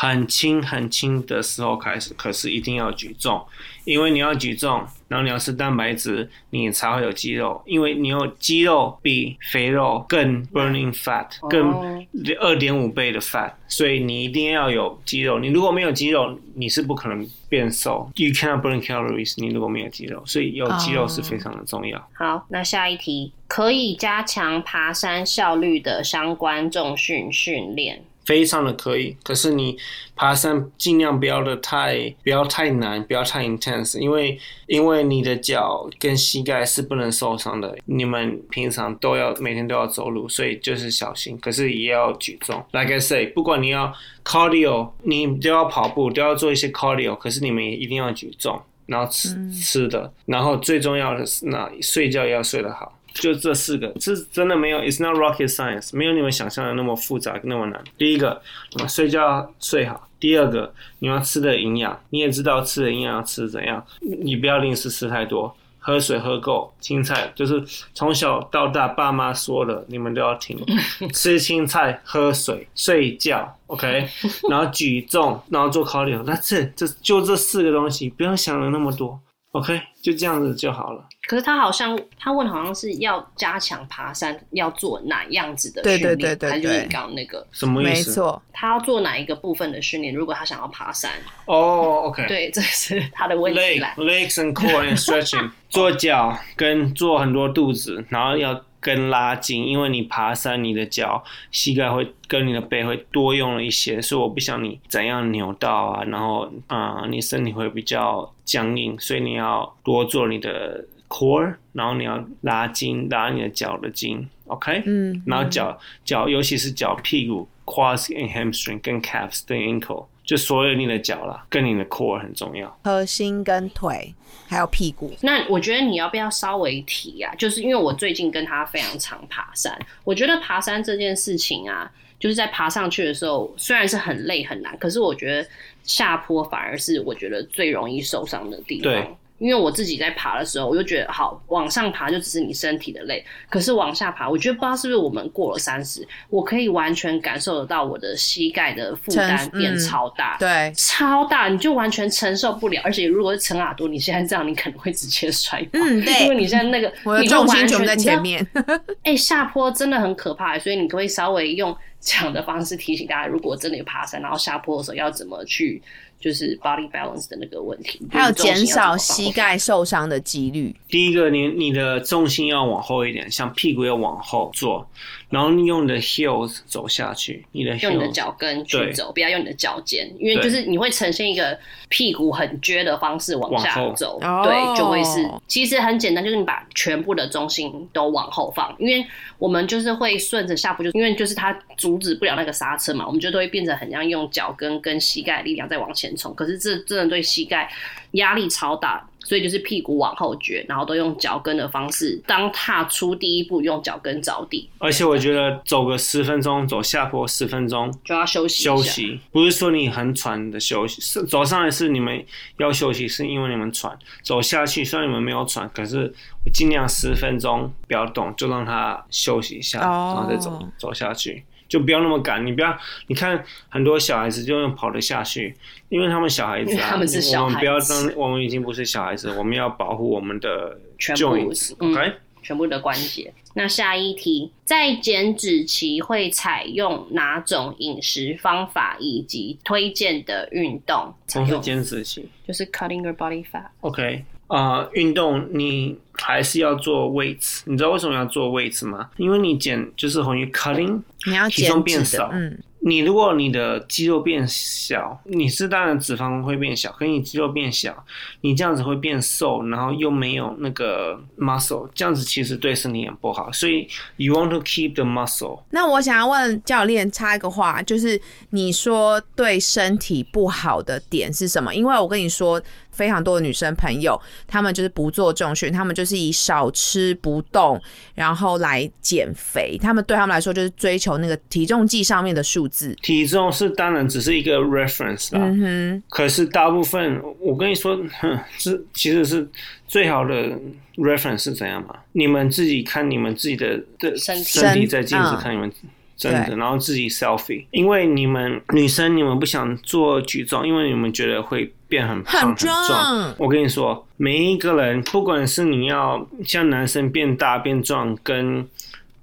[0.00, 3.44] 很轻很轻的时候开始，可是一定要举重，
[3.84, 12.06] 因为你要举重，然后你要吃蛋白质，你才会有肌肉，因为你有肌肉比肥肉更 burning fat，更哦
[12.38, 15.40] 二点五倍的 fat，所以你一定要有肌肉。
[15.40, 18.08] 你如果没有肌肉，你是不可能变瘦。
[18.14, 19.34] You cannot burn calories。
[19.38, 22.08] 你如果没有肌肉，所以有肌肉是非常的重要。
[22.14, 28.04] 好，那下一题，可以加强爬山效率的相关重训训练。
[28.28, 29.74] 非常的可以，可是你
[30.14, 37.74] 爬山尽量不要的太不要太难，不要太 intense，因为因为你的脚跟膝盖是不能受伤的。
[37.86, 42.62] 你们平常都要每天都要走路，所以就是小心，可是也要举重。
[42.72, 43.90] Like I say，不管你要
[44.22, 52.92] cardio，你都要跑步，都要做一些 cardio，可是你们也一定要举重，然后吃、吃的，然后最重要的是，那睡觉也要睡得好。
[53.20, 57.82] 就这四个，这真的没有，It's not rocket science，没有你们想象的那么复杂那么难。
[57.96, 58.40] 第一个，
[58.72, 67.62] 你们睡觉睡好；第二个，你要吃的营养，你也知道吃的营养要吃怎样，你不要零食吃太多，喝水喝够，青菜就是
[67.94, 70.58] 从小到大爸妈说了，你们都要听，
[71.12, 74.08] 吃青菜、喝水、睡觉，OK，
[74.48, 79.18] 然后举重，然后做 cardio，那这这就这四个东西，不要想的那么多
[79.58, 81.04] ，OK，就这样子就好了。
[81.26, 86.16] 可是他好像他问好像是要加强爬山，要做哪样子的训练？
[86.16, 88.10] 对对对还就是你刚刚那个，什么意思？
[88.10, 90.14] 没错，他要做哪一个部分的训练？
[90.14, 91.10] 如果他想要爬山，
[91.44, 93.94] 哦，OK，对，这是他的问题啦。
[93.98, 122.78] legs and core and stretching， 做脚跟做很多肚子，然后要跟拉筋，因为你爬山，你的脚膝盖会跟你的背会多用了一些，所以我不想你怎样扭到啊，然后啊、呃你身体会比较僵硬，所以你要多做你的 core，然后你要拉筋，拉你的脚的筋，OK，嗯，然后脚脚尤其是脚屁股 quads and hamstring 跟 calves 跟 ankle，就所有你的脚啦，跟你的 core 很重要。
[122.84, 124.14] 核心跟腿
[124.46, 127.34] 还有屁股，那我觉得你要不要稍微提啊？
[127.36, 135.48] 就是因为我最近跟他非常常爬山，我觉得爬山这件事情啊，就是在爬上去的时候，虽然是很累很难，可是我觉得
[135.82, 139.16] 下坡反而是我觉得最容易受伤的地对方。
[139.38, 152.80] 因为我自己在爬的时候，我就觉得好，往上爬就只是你身体的累，可是往下爬，我觉得不知道是不是我们过了三十，我可以完全感受得到我的膝盖的负担承变嗯超大，对，超大，你就完全承受不了。
[152.84, 155.78] 而且如果是陈耳朵，你现在这样，你可能会直接摔倒。
[155.80, 158.44] 嗯 对因为你现在那个，我的你重心全部在前面，
[159.04, 165.80] 哎、下坡真的很可怕，所以你可以稍微用讲的方式提醒大家，如果真的有爬山，然后下坡的时候要怎么去，
[166.20, 170.74] 就是 body balance 的那个问题，还有减少膝盖受伤的几率。
[170.88, 174.88] 第一个，你你的重心要往后一点，像屁股要往后坐，
[175.30, 184.42] 然后你用你的 heels 走下去，你的用你的脚跟去走，不要用你的脚尖，因为就是你会呈现一个屁股很撅的方式往下走，哦。
[184.42, 189.06] 对，就会是其实很简单，就是你把全部的重心都往后放，因为
[189.38, 197.70] 我们就是会顺着下坡，就因为就是它阻止不了那个刹车嘛，我们就都会变成很像用脚跟跟膝盖力量在往前冲，可是这真的对膝盖
[198.12, 208.82] 压力超大，所以就是屁股往后撅，然后都用脚跟的方式，当踏出第一步用脚跟着地，而且我觉得走个十分钟，走下坡十分钟就要休息休。
[208.82, 212.24] 息，不是说你很喘的休息，是走上来是你们
[212.56, 213.94] 要休息，是因为你们喘。
[214.22, 216.10] 走下去虽然你们没有喘，可是
[216.46, 221.44] 我尽量十分钟不要动，就让他休息一下，哦然后再走走下去。
[221.68, 222.74] 就不要那么赶，你不要，
[223.08, 225.54] 你看很多小孩子就用跑得下去，
[225.88, 233.32] 因为他们小孩子啊，他们是小我们不要当，我们已经不是小孩子，我们要保护我们的全部嗯全部的关节。
[233.54, 241.12] 那下一题，在减脂期会采用哪种饮食方法以及推荐的运动？
[241.26, 242.26] 从事减脂期。
[242.46, 243.66] 就是 cutting your body fat。
[243.80, 249.10] OK，啊，运动你还是要做 weights，你知道为什么要做 weights 吗？
[249.18, 258.04] 因为你减就是等于 cutting，你要体重减变少，嗯，你如果你的肌肉变小，你是当然脂肪会变小，可是你肌肉变小，
[258.42, 263.50] 你这样子会变瘦，然后又没有那个 muscle，这样子其实对身体很不好。
[263.52, 265.60] 所以 you want to keep the muscle。
[265.70, 271.74] 那我想要问教练插一个话，就是你说对身体不好的点是什么？
[271.74, 272.62] 因为我跟你说，
[272.98, 277.80] 非常多的女生朋友，她们就是不做重训，她们就是以少吃不动，
[278.16, 279.78] 然后来减肥。
[279.80, 282.92] 她们对她们来说就是追求那个体重计上面的数字。
[283.02, 289.48] 体重是当然只是一个 reference 啦，嗯哼，可是大部分，我跟你说，哼，是其实是
[289.86, 290.58] 最好的
[290.96, 291.94] reference 是怎样嘛？
[292.12, 295.70] 你们自己看你们自己的的身体身体在镜子嗯看你们
[296.16, 303.34] 真的，然后自己 selfie，因为你们女生你们不想做举重，因为你们觉得会变很胖很很壮壮。
[303.38, 308.66] 我跟你说，每一个人，不管是你要像男生变大变壮，跟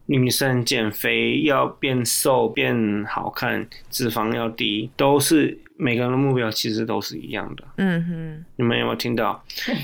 [0.08, 7.64] 女生减肥要变瘦变好看，脂肪要低，都是每个人的目标其实都是一样的。
[7.78, 9.44] 嗯哼，你们有没有听到？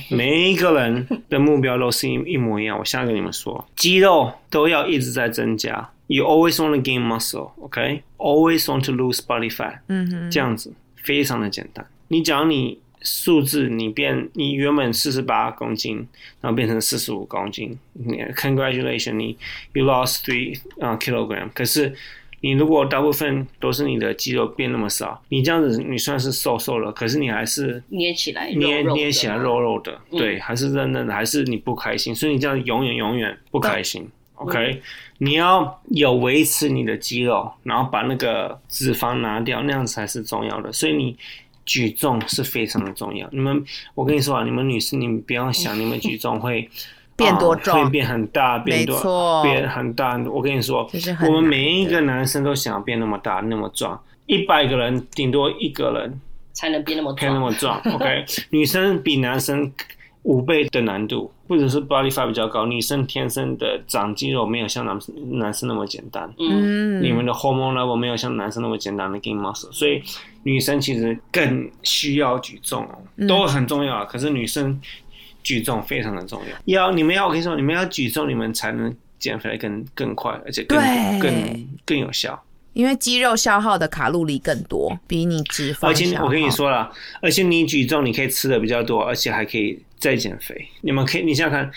[0.09, 2.77] 每一个人的目标都是一一模一样。
[2.77, 5.89] 我现在跟你们说，肌肉都要一直在增加。
[6.07, 8.03] You always want to gain muscle, OK?
[8.17, 9.79] Always want to lose body fat.
[9.87, 11.85] 嗯哼，这样子非常的简单。
[12.11, 16.05] 你只要你数字你变，你原本四十八公斤，
[16.41, 19.37] 然后变成四十五公斤你，Congratulations，你
[19.73, 21.49] you lost three 啊、kilogram。
[21.53, 21.95] 可是
[22.41, 34.05] 你如果大部分都是你的肌肉变那么少，你这样子你算是瘦瘦了，可是你还是捏起来捏捏起来肉肉的，嗯对，还是嫩嫩的，还是你不开心，所以你这样永远永远不开心。
[34.35, 34.81] OK，
[35.19, 40.73] 你嗯要有维持你的肌肉，然后把那个脂肪拿掉，那样才是重要的。
[40.73, 41.15] 所以你
[41.65, 43.27] 举重是非常的重要。
[43.31, 43.63] 你们，
[43.95, 46.69] 我跟你说啊，你们女生，你们不要想你们举重会
[47.15, 50.17] 变多啊重会变很大，变没多，变很大。
[50.17, 50.89] 我跟你说
[51.27, 56.19] 我们每一个男生都想变那么大，那么壮，一百个人顶多一个人
[56.53, 57.39] 才能变那么可以那。
[57.39, 57.79] 么壮。
[57.93, 59.71] OK， 女生比男生
[60.23, 64.99] 五倍的难度，或者是 body fat 比较高，女生天生的长肌肉没有像男
[65.31, 66.31] 男生那么简单。
[66.37, 70.01] 嗯，嗯，你们的 hormone level 没有像男生那么简单的 gain muscle，所以
[70.43, 72.87] 女生其实更需要举重
[73.27, 74.05] 都很重要啊。
[74.05, 74.79] 可是女生
[75.41, 82.39] 举重非常的重要，要你们要我跟你说，你们要举重，你们才能减肥更更快，而且更对更更有效。
[82.73, 86.89] 因为肌肉消耗的卡路里更多，比你脂肪而且我跟你，说了，
[87.21, 90.67] 而且你举重你可以吃的比较多，而且还可以再减肥。
[90.81, 91.71] 你们可以，你想想看，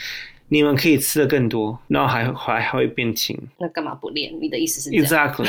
[0.48, 3.38] 你们可以吃的更多，然后还还还会变轻。
[3.58, 4.32] 那干嘛不练？
[4.40, 5.48] 你的意思是？Exactly。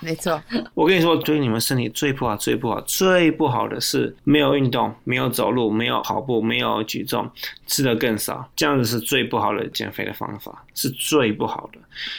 [0.00, 0.42] 没错，
[0.74, 7.30] 我跟你说，对你们身体最不好、最不好、最不好的是没有运动、没有走路、没有跑步、没有举重，
[7.66, 11.78] 吃的更少，这样子是最不好的减肥的方法，是最不好的。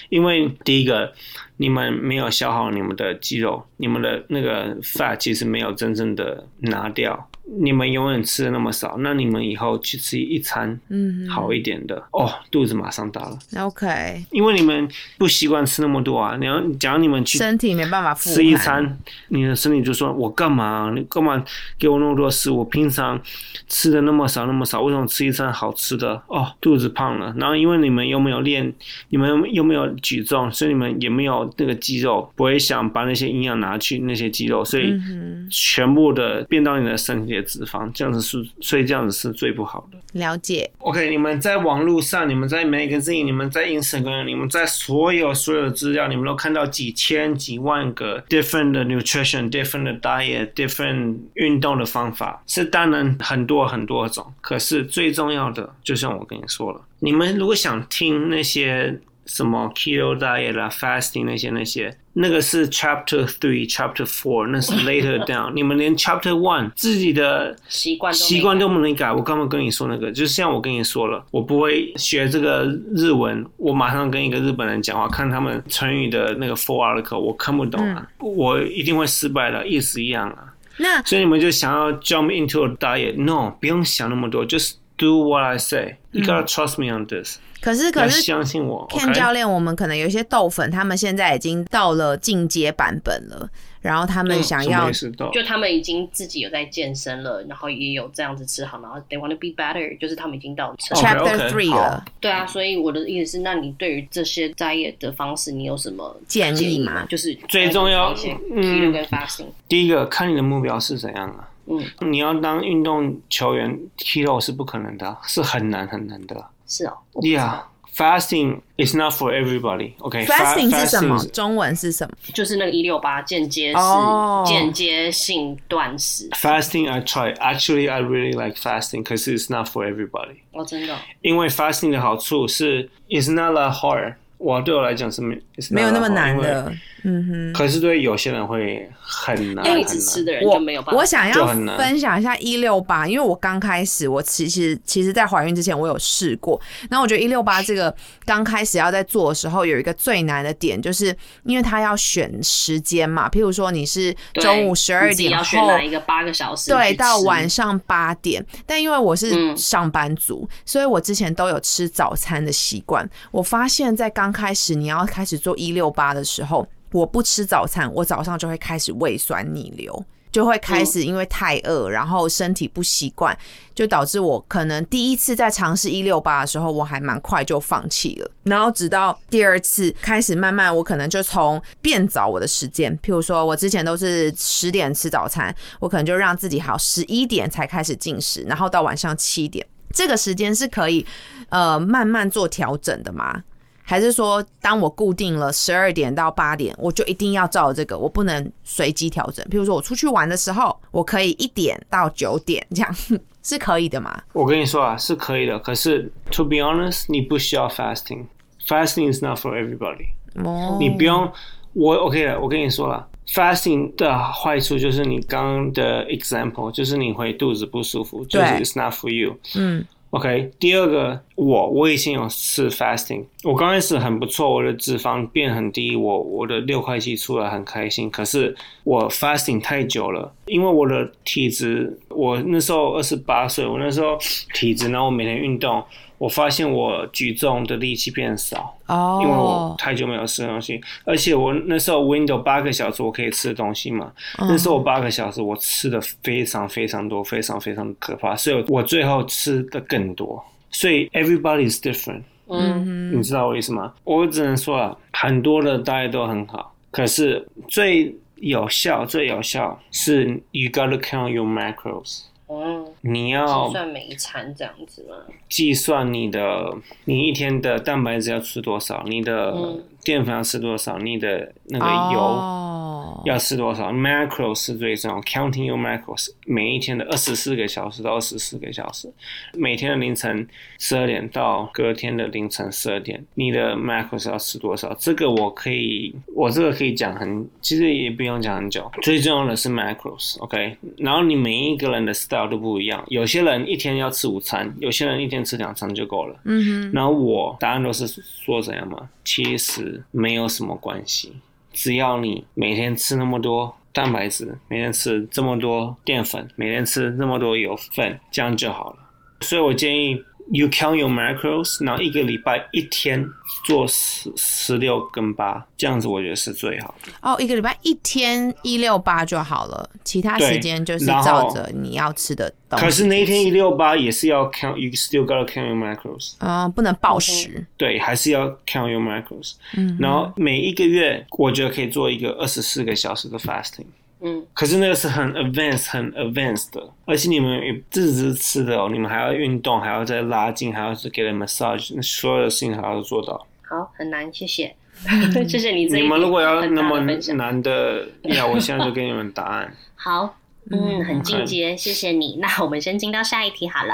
[0.10, 1.14] 因为第一个，
[1.58, 7.30] 你们没有消耗你们的肌肉，你们的那个 fat 其实没有真正的拿掉。
[7.60, 14.90] 你们永远吃的那么少，那你们以后去吃一餐嗯好一点的、哦，肚子马上大了，，OK，因为你们
[15.20, 16.36] 不习惯吃那么多啊。
[16.38, 20.92] 你要假如你们去身体没办法复吃一，餐，你的身体就说：“我干嘛？
[20.96, 21.46] 你干嘛
[21.78, 22.58] 给我那么多食物？
[22.58, 23.22] 我平常
[23.68, 26.20] 吃的那么少那么少，为什么吃一餐好吃的？
[26.26, 27.32] 哦，肚子胖了。
[27.38, 28.74] 然后因为你们又没有练，
[29.10, 39.98] 你们又没有举重，所以你们也没有那个肌肉，不会想把那些营养拿去那些肌肉，所以嗯全部的变到你的身体的脂肪，这样子是，所以这样子是最不好的。
[40.14, 54.26] 了解，OK，你们在网络上，你们在 magazine，你们在 Instagram，你们在所有所有的资料，你们都看到几千几万个 different 的 nutrition、different 的 diet、different 运动的方法，是当然很多很多种。
[54.42, 65.52] 可是最重要的，就像我跟你说了，你们如果想听那些什么 keto diet 啦、fasting 那些那些，那个是 chapter three、chapter four，那是 later down。
[65.54, 69.12] 你们连 chapter one 自己的习惯都习惯都不能改。
[69.12, 80.54] 我刚刚跟你说那个，就像我跟你说了，我不会学这个日文，我马上跟一个日本人讲话，看他们成语的那个 full article，我看不懂啊，我一定会失败的，意思一样啊。
[80.78, 85.98] 那所以你们就想要 jump into a diet，no，不用想那么多，just do what I say。
[86.12, 88.88] You gotta trust me on this，可是可是相信我。
[88.90, 93.50] Ken 教练，我们可能有一些豆粉，他们现在已经到了进阶版本了，
[93.82, 107.06] 然后他们想要就他们已经自己有在健身了，然后也有这样子吃好，然后 they want to be better，就是他们已经到成 OK，Chapter OK，Three 了，对啊，所以我的意思是，那你对于这些 diet 的方式，你有什么建议吗吗？
[107.10, 108.16] 就是最重要
[108.54, 111.50] 嗯跟 fasting，第一个看你的目标是怎样啊。
[111.68, 116.36] 嗯，你要当运动球员，keto 是不可能的，是很难很难的。
[116.68, 119.94] 是哦，我不知 Yeah, 道 fasting is not for everybody.
[120.00, 122.14] OK, fasting 是什么中文是什么？
[122.34, 127.34] 就是那个一六八间接式、哦间接性断食，Fasting I try.
[127.38, 130.40] Actually, I really like fasting because it's not for everybody.
[130.52, 134.16] 哦，真的哦，因为 fasting 的好处是 it's not that hard。
[134.38, 135.42] 我对我来讲是没
[135.72, 136.72] 没有那么难的。
[137.06, 137.54] 嗯哼。
[137.54, 140.26] 可是对有些人会很难，一直吃。
[140.26, 141.00] 的人就没有办法。
[141.00, 141.48] 我想要
[141.78, 147.96] 分享一下一六八，因为我刚开始，我其实其实，在怀孕之前我有试过，然后我觉得一六八这个
[148.26, 158.44] 刚开始要在做的时候，有一个最难的点，就是因为它要选时间嘛，譬如说你是中午十二点后要选哪一个八个小时对，到晚上八点。
[158.66, 163.08] 但因为我是嗯上班族，所以我之前都有吃早餐的习惯。
[163.32, 170.06] 我发现，在刚开始你要开始做一六八的时候，我不吃早餐，我早上就会开始胃酸逆流。
[170.32, 173.38] 就会开始因为太饿，然后身体不习惯，
[173.74, 178.30] 就导致我可能第一次在尝试一六八的时候，我还蛮快就放弃了。
[178.44, 191.06] 然后直到第二次开始慢慢，我可能就从变早我的时间，譬如说我之前都是十点吃早餐，我可能就让自己好十一点才开始进食，然后到晚上七点，这个时间是可以
[191.48, 193.42] 呃慢慢做调整的吗？
[193.88, 199.46] 还是说，当我固定了十二点到八点，我就一定要照这个，我不能随机调整？
[199.50, 202.96] 比如说我出去玩的时候，我可以一点到九点这样，
[203.44, 204.20] 是可以的吗？
[204.34, 205.60] 我跟你说啊，是可以的。
[205.60, 208.26] 可是 to be honest，你不需要 fasting。
[208.68, 210.08] Fasting is not for everybody。
[210.44, 211.32] 哦，你不用，
[211.74, 212.40] 我 OK 了。
[212.40, 219.38] 我跟你说了，fasting 的坏处就是你刚刚的 example，就是你会肚子不舒服，就是 it's not for you。
[219.56, 228.10] 嗯 OK，第二个，我我以前有吃 fasting，我刚开始很不错，我的脂肪变很低，我我的六块肌出来很开心。
[228.10, 228.56] 可是
[228.86, 234.18] 我 fasting 太久了，因为我的体质，我那时候二十八岁，我那时候
[234.54, 235.84] 体质，然后我每天运动，
[236.18, 238.78] 我发现我举重的力气变少。
[238.88, 253.92] 哦，因为我太久没有吃东西，而且我那时候 window 八个小时我可以吃的东西嘛，那时候我八个小时我吃的非常非常多，非常非常可怕，所以我最后吃的更多，所以 everybody is different，嗯，你知道我意思吗？
[254.04, 265.16] 我只能说啊，很多的大家都很好，可是最有效、最有效是 you gotta count your macros，哦，你要计算每一餐这样子吗？
[265.48, 266.76] 计算你的
[267.06, 279.12] 你一天的蛋白质要吃多少，你的嗯淀粉要吃多少，你的那个油哦，要吃多少、m a c r o 是最重要，counting your macros，每一天的二十四个小时到二十四个小时，
[279.54, 280.48] 每天的凌晨
[280.78, 284.94] 十二点到隔天的凌晨十二点，你的 macros 要吃多少？
[285.00, 288.92] 这个我可以，我这个可以讲很，其实也不用讲很久。
[289.02, 296.36] 最重要的是 macros，OK、然后你每一个人的 style 都不一样，有些人一天要吃午餐，有些人一天吃两餐就够了。
[296.46, 299.10] 嗯哼，然后我答案都是说怎样嘛？
[299.24, 301.34] 其实没有什么关系，
[301.74, 308.98] 只要你每天吃那么多蛋白质，每天吃这么多淀粉，每天吃那么多油分，这样就好了。
[309.42, 310.22] 所以我建议
[310.52, 313.28] you count your macros，然后一个礼拜一天
[313.66, 317.12] 做十十六跟八，这样子我觉得是最好的。
[317.22, 322.86] 哦，一个礼拜一天一六八就好了，其他时间就是照着你要吃的东西。
[322.86, 326.34] 可是那一天一六八也是要 count，you still gotta count your macros。
[326.40, 327.66] 嗯，不能暴食。
[327.78, 329.54] 对，还是要 count your macros。
[329.76, 333.86] 嗯，然后每一个月，我觉得可以做一个二十四个小时的 fasting。
[334.22, 343.46] 嗯，可是那个是很 advanced、很 advanced 的，而且你们也不只是吃的哦，你们还要运动，还要再拉筋，还要去给人 massage，那所有的事情还要做到。
[343.62, 344.76] 好，很难，谢谢，
[345.48, 347.00] 谢谢你你们如果要那么。
[347.36, 349.72] 难的，呀，我现在就给你们答案。
[349.96, 350.38] 好，
[350.72, 352.38] 嗯，很进阶，谢谢你。
[352.42, 353.94] 那我们先进到下一题好了。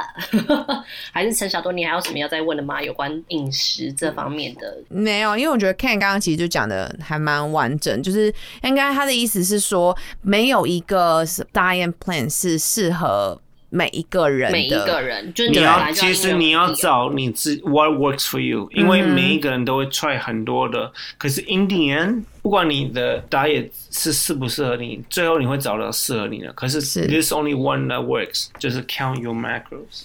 [1.12, 2.82] 还是陈小多，你还有什么要再问的吗？
[2.82, 4.78] 有关饮食这方面的？
[4.88, 13.42] 没有，因为我觉得 Ken 刚刚其实就讲的还蛮完整，就是应该他的意思是说，没有一个 diet plan 是适合。
[13.74, 26.52] 每一个人，每一个人，就你要其实你要找你自 what works for you，因为每一个人都会 try 很多的，可是 in the end，不管你的 diet 是适不适合你，最后你会找到适合你的。
[26.52, 30.04] 可是 there's only one that works，就是 count your macros。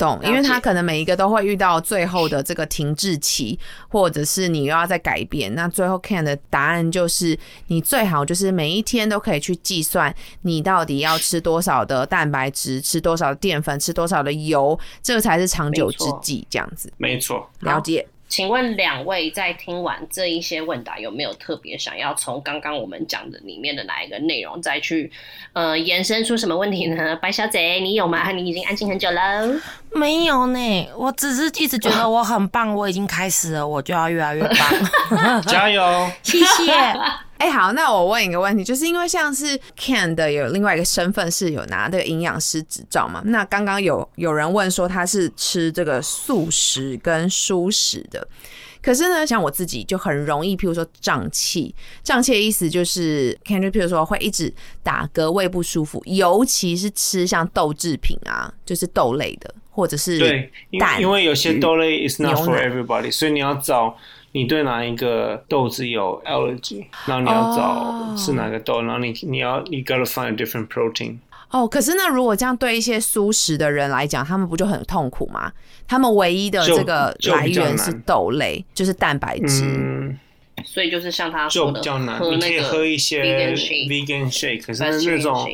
[0.00, 5.54] 懂，因为他可能每一个都会遇到最后的这个停滞期，或者是你又要再改变。
[5.54, 16.46] 那最后 Ken 的答案就是，你最好就是每一天都可以去计算你到底要吃多少的蛋白质，吃多少淀粉，吃多少的油，这个才是长久之计。
[16.48, 18.06] 这样子，没错，了解。
[18.30, 25.10] 请问两位在听完这一些问答，有没有特别想要从刚刚我们讲的里面的哪一个内容再去
[25.52, 27.16] 呃延伸出什么问题呢？
[27.20, 28.30] 白小姐，你有吗？
[28.30, 29.20] 你已经安静很久了。
[29.92, 35.42] 没有呢，我只是一直觉得我很棒，我已经开始了，我就要越来越棒。
[35.42, 36.08] 加油！
[36.22, 36.72] 谢谢。
[37.40, 43.22] 哎，好，那我问一个问题，就是因为像是 Ken 的有另外一个身份是有拿这个营养师执照嘛？
[43.24, 48.28] 那刚刚有有人问说他是吃这个素食跟蔬食的，
[48.82, 60.52] 可是呢，像我自己就很容易，譬如说胀气，胀气的意思就是 Ken 就譬如说会一直打嗝、胃不舒服，尤其是吃像豆制品啊，就是豆类的，或者是对，
[61.00, 63.96] 因为有些豆类 is not for everybody，所以你要找。
[64.32, 66.86] 你对哪一个豆子有 allergy？
[67.06, 71.18] 然后你要找是哪个豆，然后你你要你 gotta find a different protein。
[71.50, 75.50] 哦，可是那如果这样对一些素食的人来讲，他们不就很痛苦吗？
[75.88, 80.16] 他们唯一的这个来源是豆类，就是蛋白质。
[80.64, 85.48] 所以就是像他说的，你可以喝一些 vegan shake，可是那种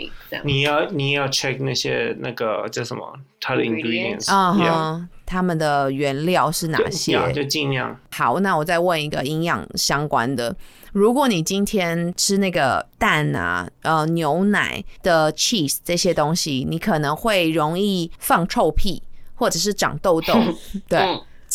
[0.45, 7.33] 你要你要 check 那些那个叫什么，它的 ingredients，啊他们的原料是哪些？
[7.33, 7.99] 就尽量。
[8.13, 10.55] 好，那我再问一个营养相关的，
[10.93, 19.03] 如果你今天吃那个蛋啊、呃牛奶的 cheese 这些东西，你可能会容易放臭屁，
[19.35, 20.35] 或者是长痘痘，
[20.89, 21.01] 对。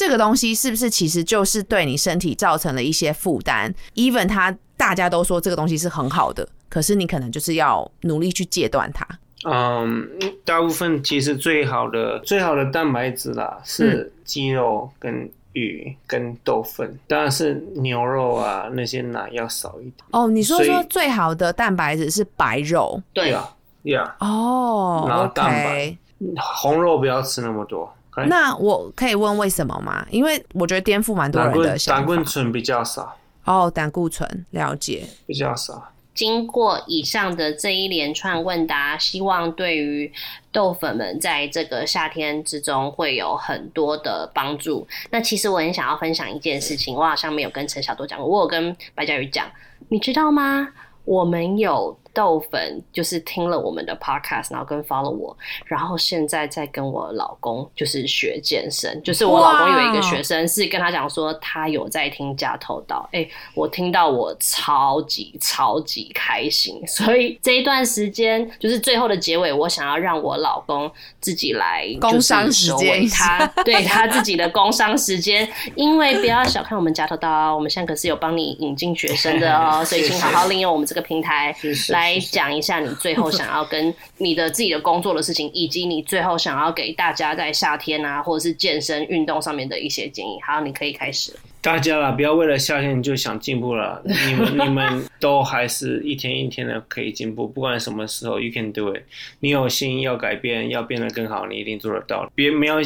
[0.01, 9.07] 这个东西是不是其实就是对你身体造成了一些负担？Even 它大家都说这个东西是很好的，可是你可能就是要努力去戒断它。
[9.45, 10.09] 嗯，
[10.43, 19.93] 大部分其实最好的最好的蛋白质啦是鸡肉跟鱼跟豆粉，当然是牛肉啊那些奶要少一点。
[20.09, 22.99] 哦，你说说最好的蛋白质是白肉？
[23.13, 24.11] 对啊，Yeah。
[24.17, 25.95] 哦，然后蛋白
[26.37, 27.93] 红肉不要吃那么多。
[28.27, 30.05] 那我可以问为什么吗？
[30.09, 33.17] 因为我觉得颠覆蛮多人的胆固醇比较少。
[33.45, 35.89] 哦，胆固醇了解比较少。
[36.13, 40.11] 经过以上的这一连串问答，希望对于
[40.51, 44.85] 豆粉们在这个夏天之中会有很多的帮助。
[45.09, 49.47] 那其实我很想要分享一件事情，我好像没有跟陈小多讲过，我有跟白嘉宇讲，
[49.87, 50.67] 你知道吗？
[51.05, 51.97] 我们有。
[52.13, 55.35] 豆粉就是听了我们的 podcast，然后跟 follow 我，
[55.65, 70.91] 然后现在在跟我老公就是学健身，就是我老公有一个学生是跟他讲说他有在听加头刀，哎，我听到我超级超级开心，所以这一段时间就是最后的结尾，我想要让我老公
[71.21, 81.55] 自己来工商时间，他对他自己的工商时间，因为不要小看我们加头刀，我们现在可是有帮你引进学生的哦， 所以请好好利用我们这个平台
[81.89, 82.00] 来。
[82.01, 90.39] 来讲一下你最后想要跟 你的自己的工作的事情，以及你最后想要给大家在夏天啊，或者是健身运动上面的一些建议。
[90.45, 91.31] 好，你可以开始。
[91.61, 94.01] 大家啦，不要为了夏天就想进步了。
[94.03, 99.03] 你们 你们都还是一天一天的可以进步，不管什么时候，you can do it。
[99.41, 102.27] 你有心要改变，要变得更好，你一定做得到。
[102.33, 102.77] 别没有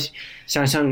[0.45, 0.91] 想象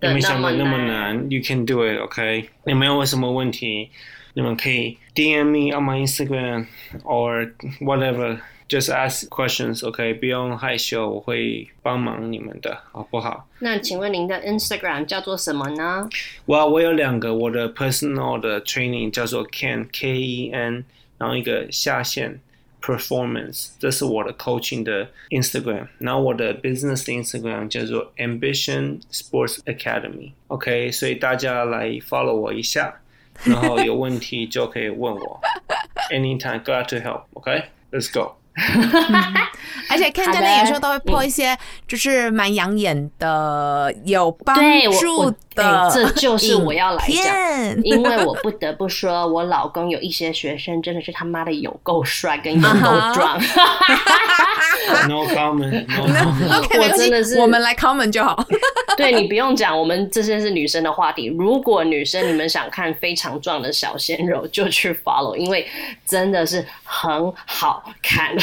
[0.00, 1.98] 你们想的那么难，you can do it。
[1.98, 3.90] OK，你没有什么问题？
[4.33, 6.67] 你们可以 DM me on my Instagram
[7.03, 7.51] or
[7.81, 8.39] whatever.
[8.69, 10.13] Just ask questions, OK？
[10.13, 13.47] 不用害羞，我会帮忙你们的，好不好？
[13.57, 16.07] 那请问您的 Instagram 叫做什么呢？
[16.45, 20.85] 我我有两个，我的 personal 的 training 叫做 Ken K E N，
[21.17, 22.39] 然后一个下线
[22.79, 25.87] performance，这是我的 coaching 的 Instagram。
[25.97, 33.01] 然后我的 business 的 Instagram 叫做 Ambition Sports Academy。OK，所以大家来 follow 我一下。
[33.42, 35.40] 然后有问题就可以问我
[36.12, 37.22] ，anytime glad to help。
[37.34, 38.36] OK，let's go。
[39.90, 41.58] 而且看见的有时候都会播一些，
[41.88, 44.54] 就是蛮养眼的、有帮
[45.00, 47.82] 助的，这就是我要来讲。
[47.82, 52.78] 因为我不得不说，我老公有一些学生真的是他妈的有够帅跟有够
[53.12, 53.36] 壮，
[55.08, 55.84] No comment.
[55.88, 56.58] No comment.
[56.58, 58.36] OK，我没关系真的是我们来 comment 就好。
[58.96, 61.26] 对你不用讲，我们这些是女生的话题。
[61.26, 65.66] 如果女生你们想看非常壮的小鲜肉，就去 follow，因为
[66.06, 68.34] 真的是很好看。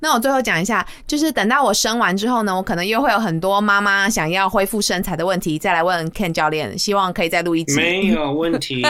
[0.00, 7.74] 那我最后讲一下，就是等到我生完之后呢，我可能又会有很多妈妈想要恢复身材的问题，再来问 Ken 教练，希望可以再录一集。
[7.76, 8.86] 没有问题。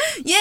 [0.24, 0.36] 耶，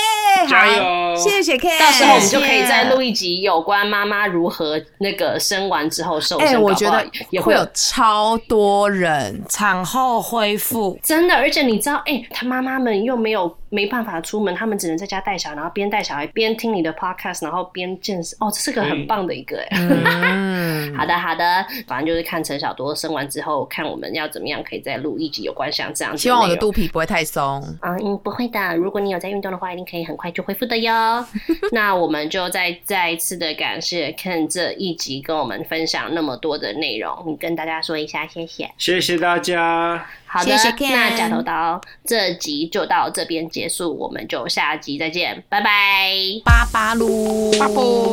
[0.48, 1.80] 加好油谢谢 Ken。
[1.80, 6.62] 到时候我们就可以谢谢再录一集有关妈妈如何那个生完之后瘦哎、身。
[6.62, 11.00] 我觉得也会有会有超多人，产后恢复。
[11.04, 18.38] 真的，而且你知道，哎、他妈妈们又没有没办法出门，他们只能在家带小孩，然后边带小孩边听你的 podcast，然后边健身。
[18.40, 26.22] 哦，这是个很棒的一个哎、嗯， 好的，好的，反正就是看陈小多生完之后，看我们要怎么样可以再录一集有关像这样子。
[26.22, 27.62] 希望我的肚皮不会太松。
[27.80, 28.76] 啊，嗯，不会的。
[28.76, 31.26] 如果你有在运动的话，一定可以很快就恢复的哟。
[31.72, 38.70] 那我们就再再一次的感谢 Ken 这一集跟我们分享那么多的内容，你跟大家说一下，谢谢。
[38.78, 40.06] 谢谢大家。
[40.32, 46.12] 好的，谢谢 Ken 那假头刀这集就到这边结束，我们就下集再见，拜拜。
[46.46, 47.58] 巴巴噜，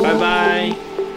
[0.03, 1.16] 拜拜。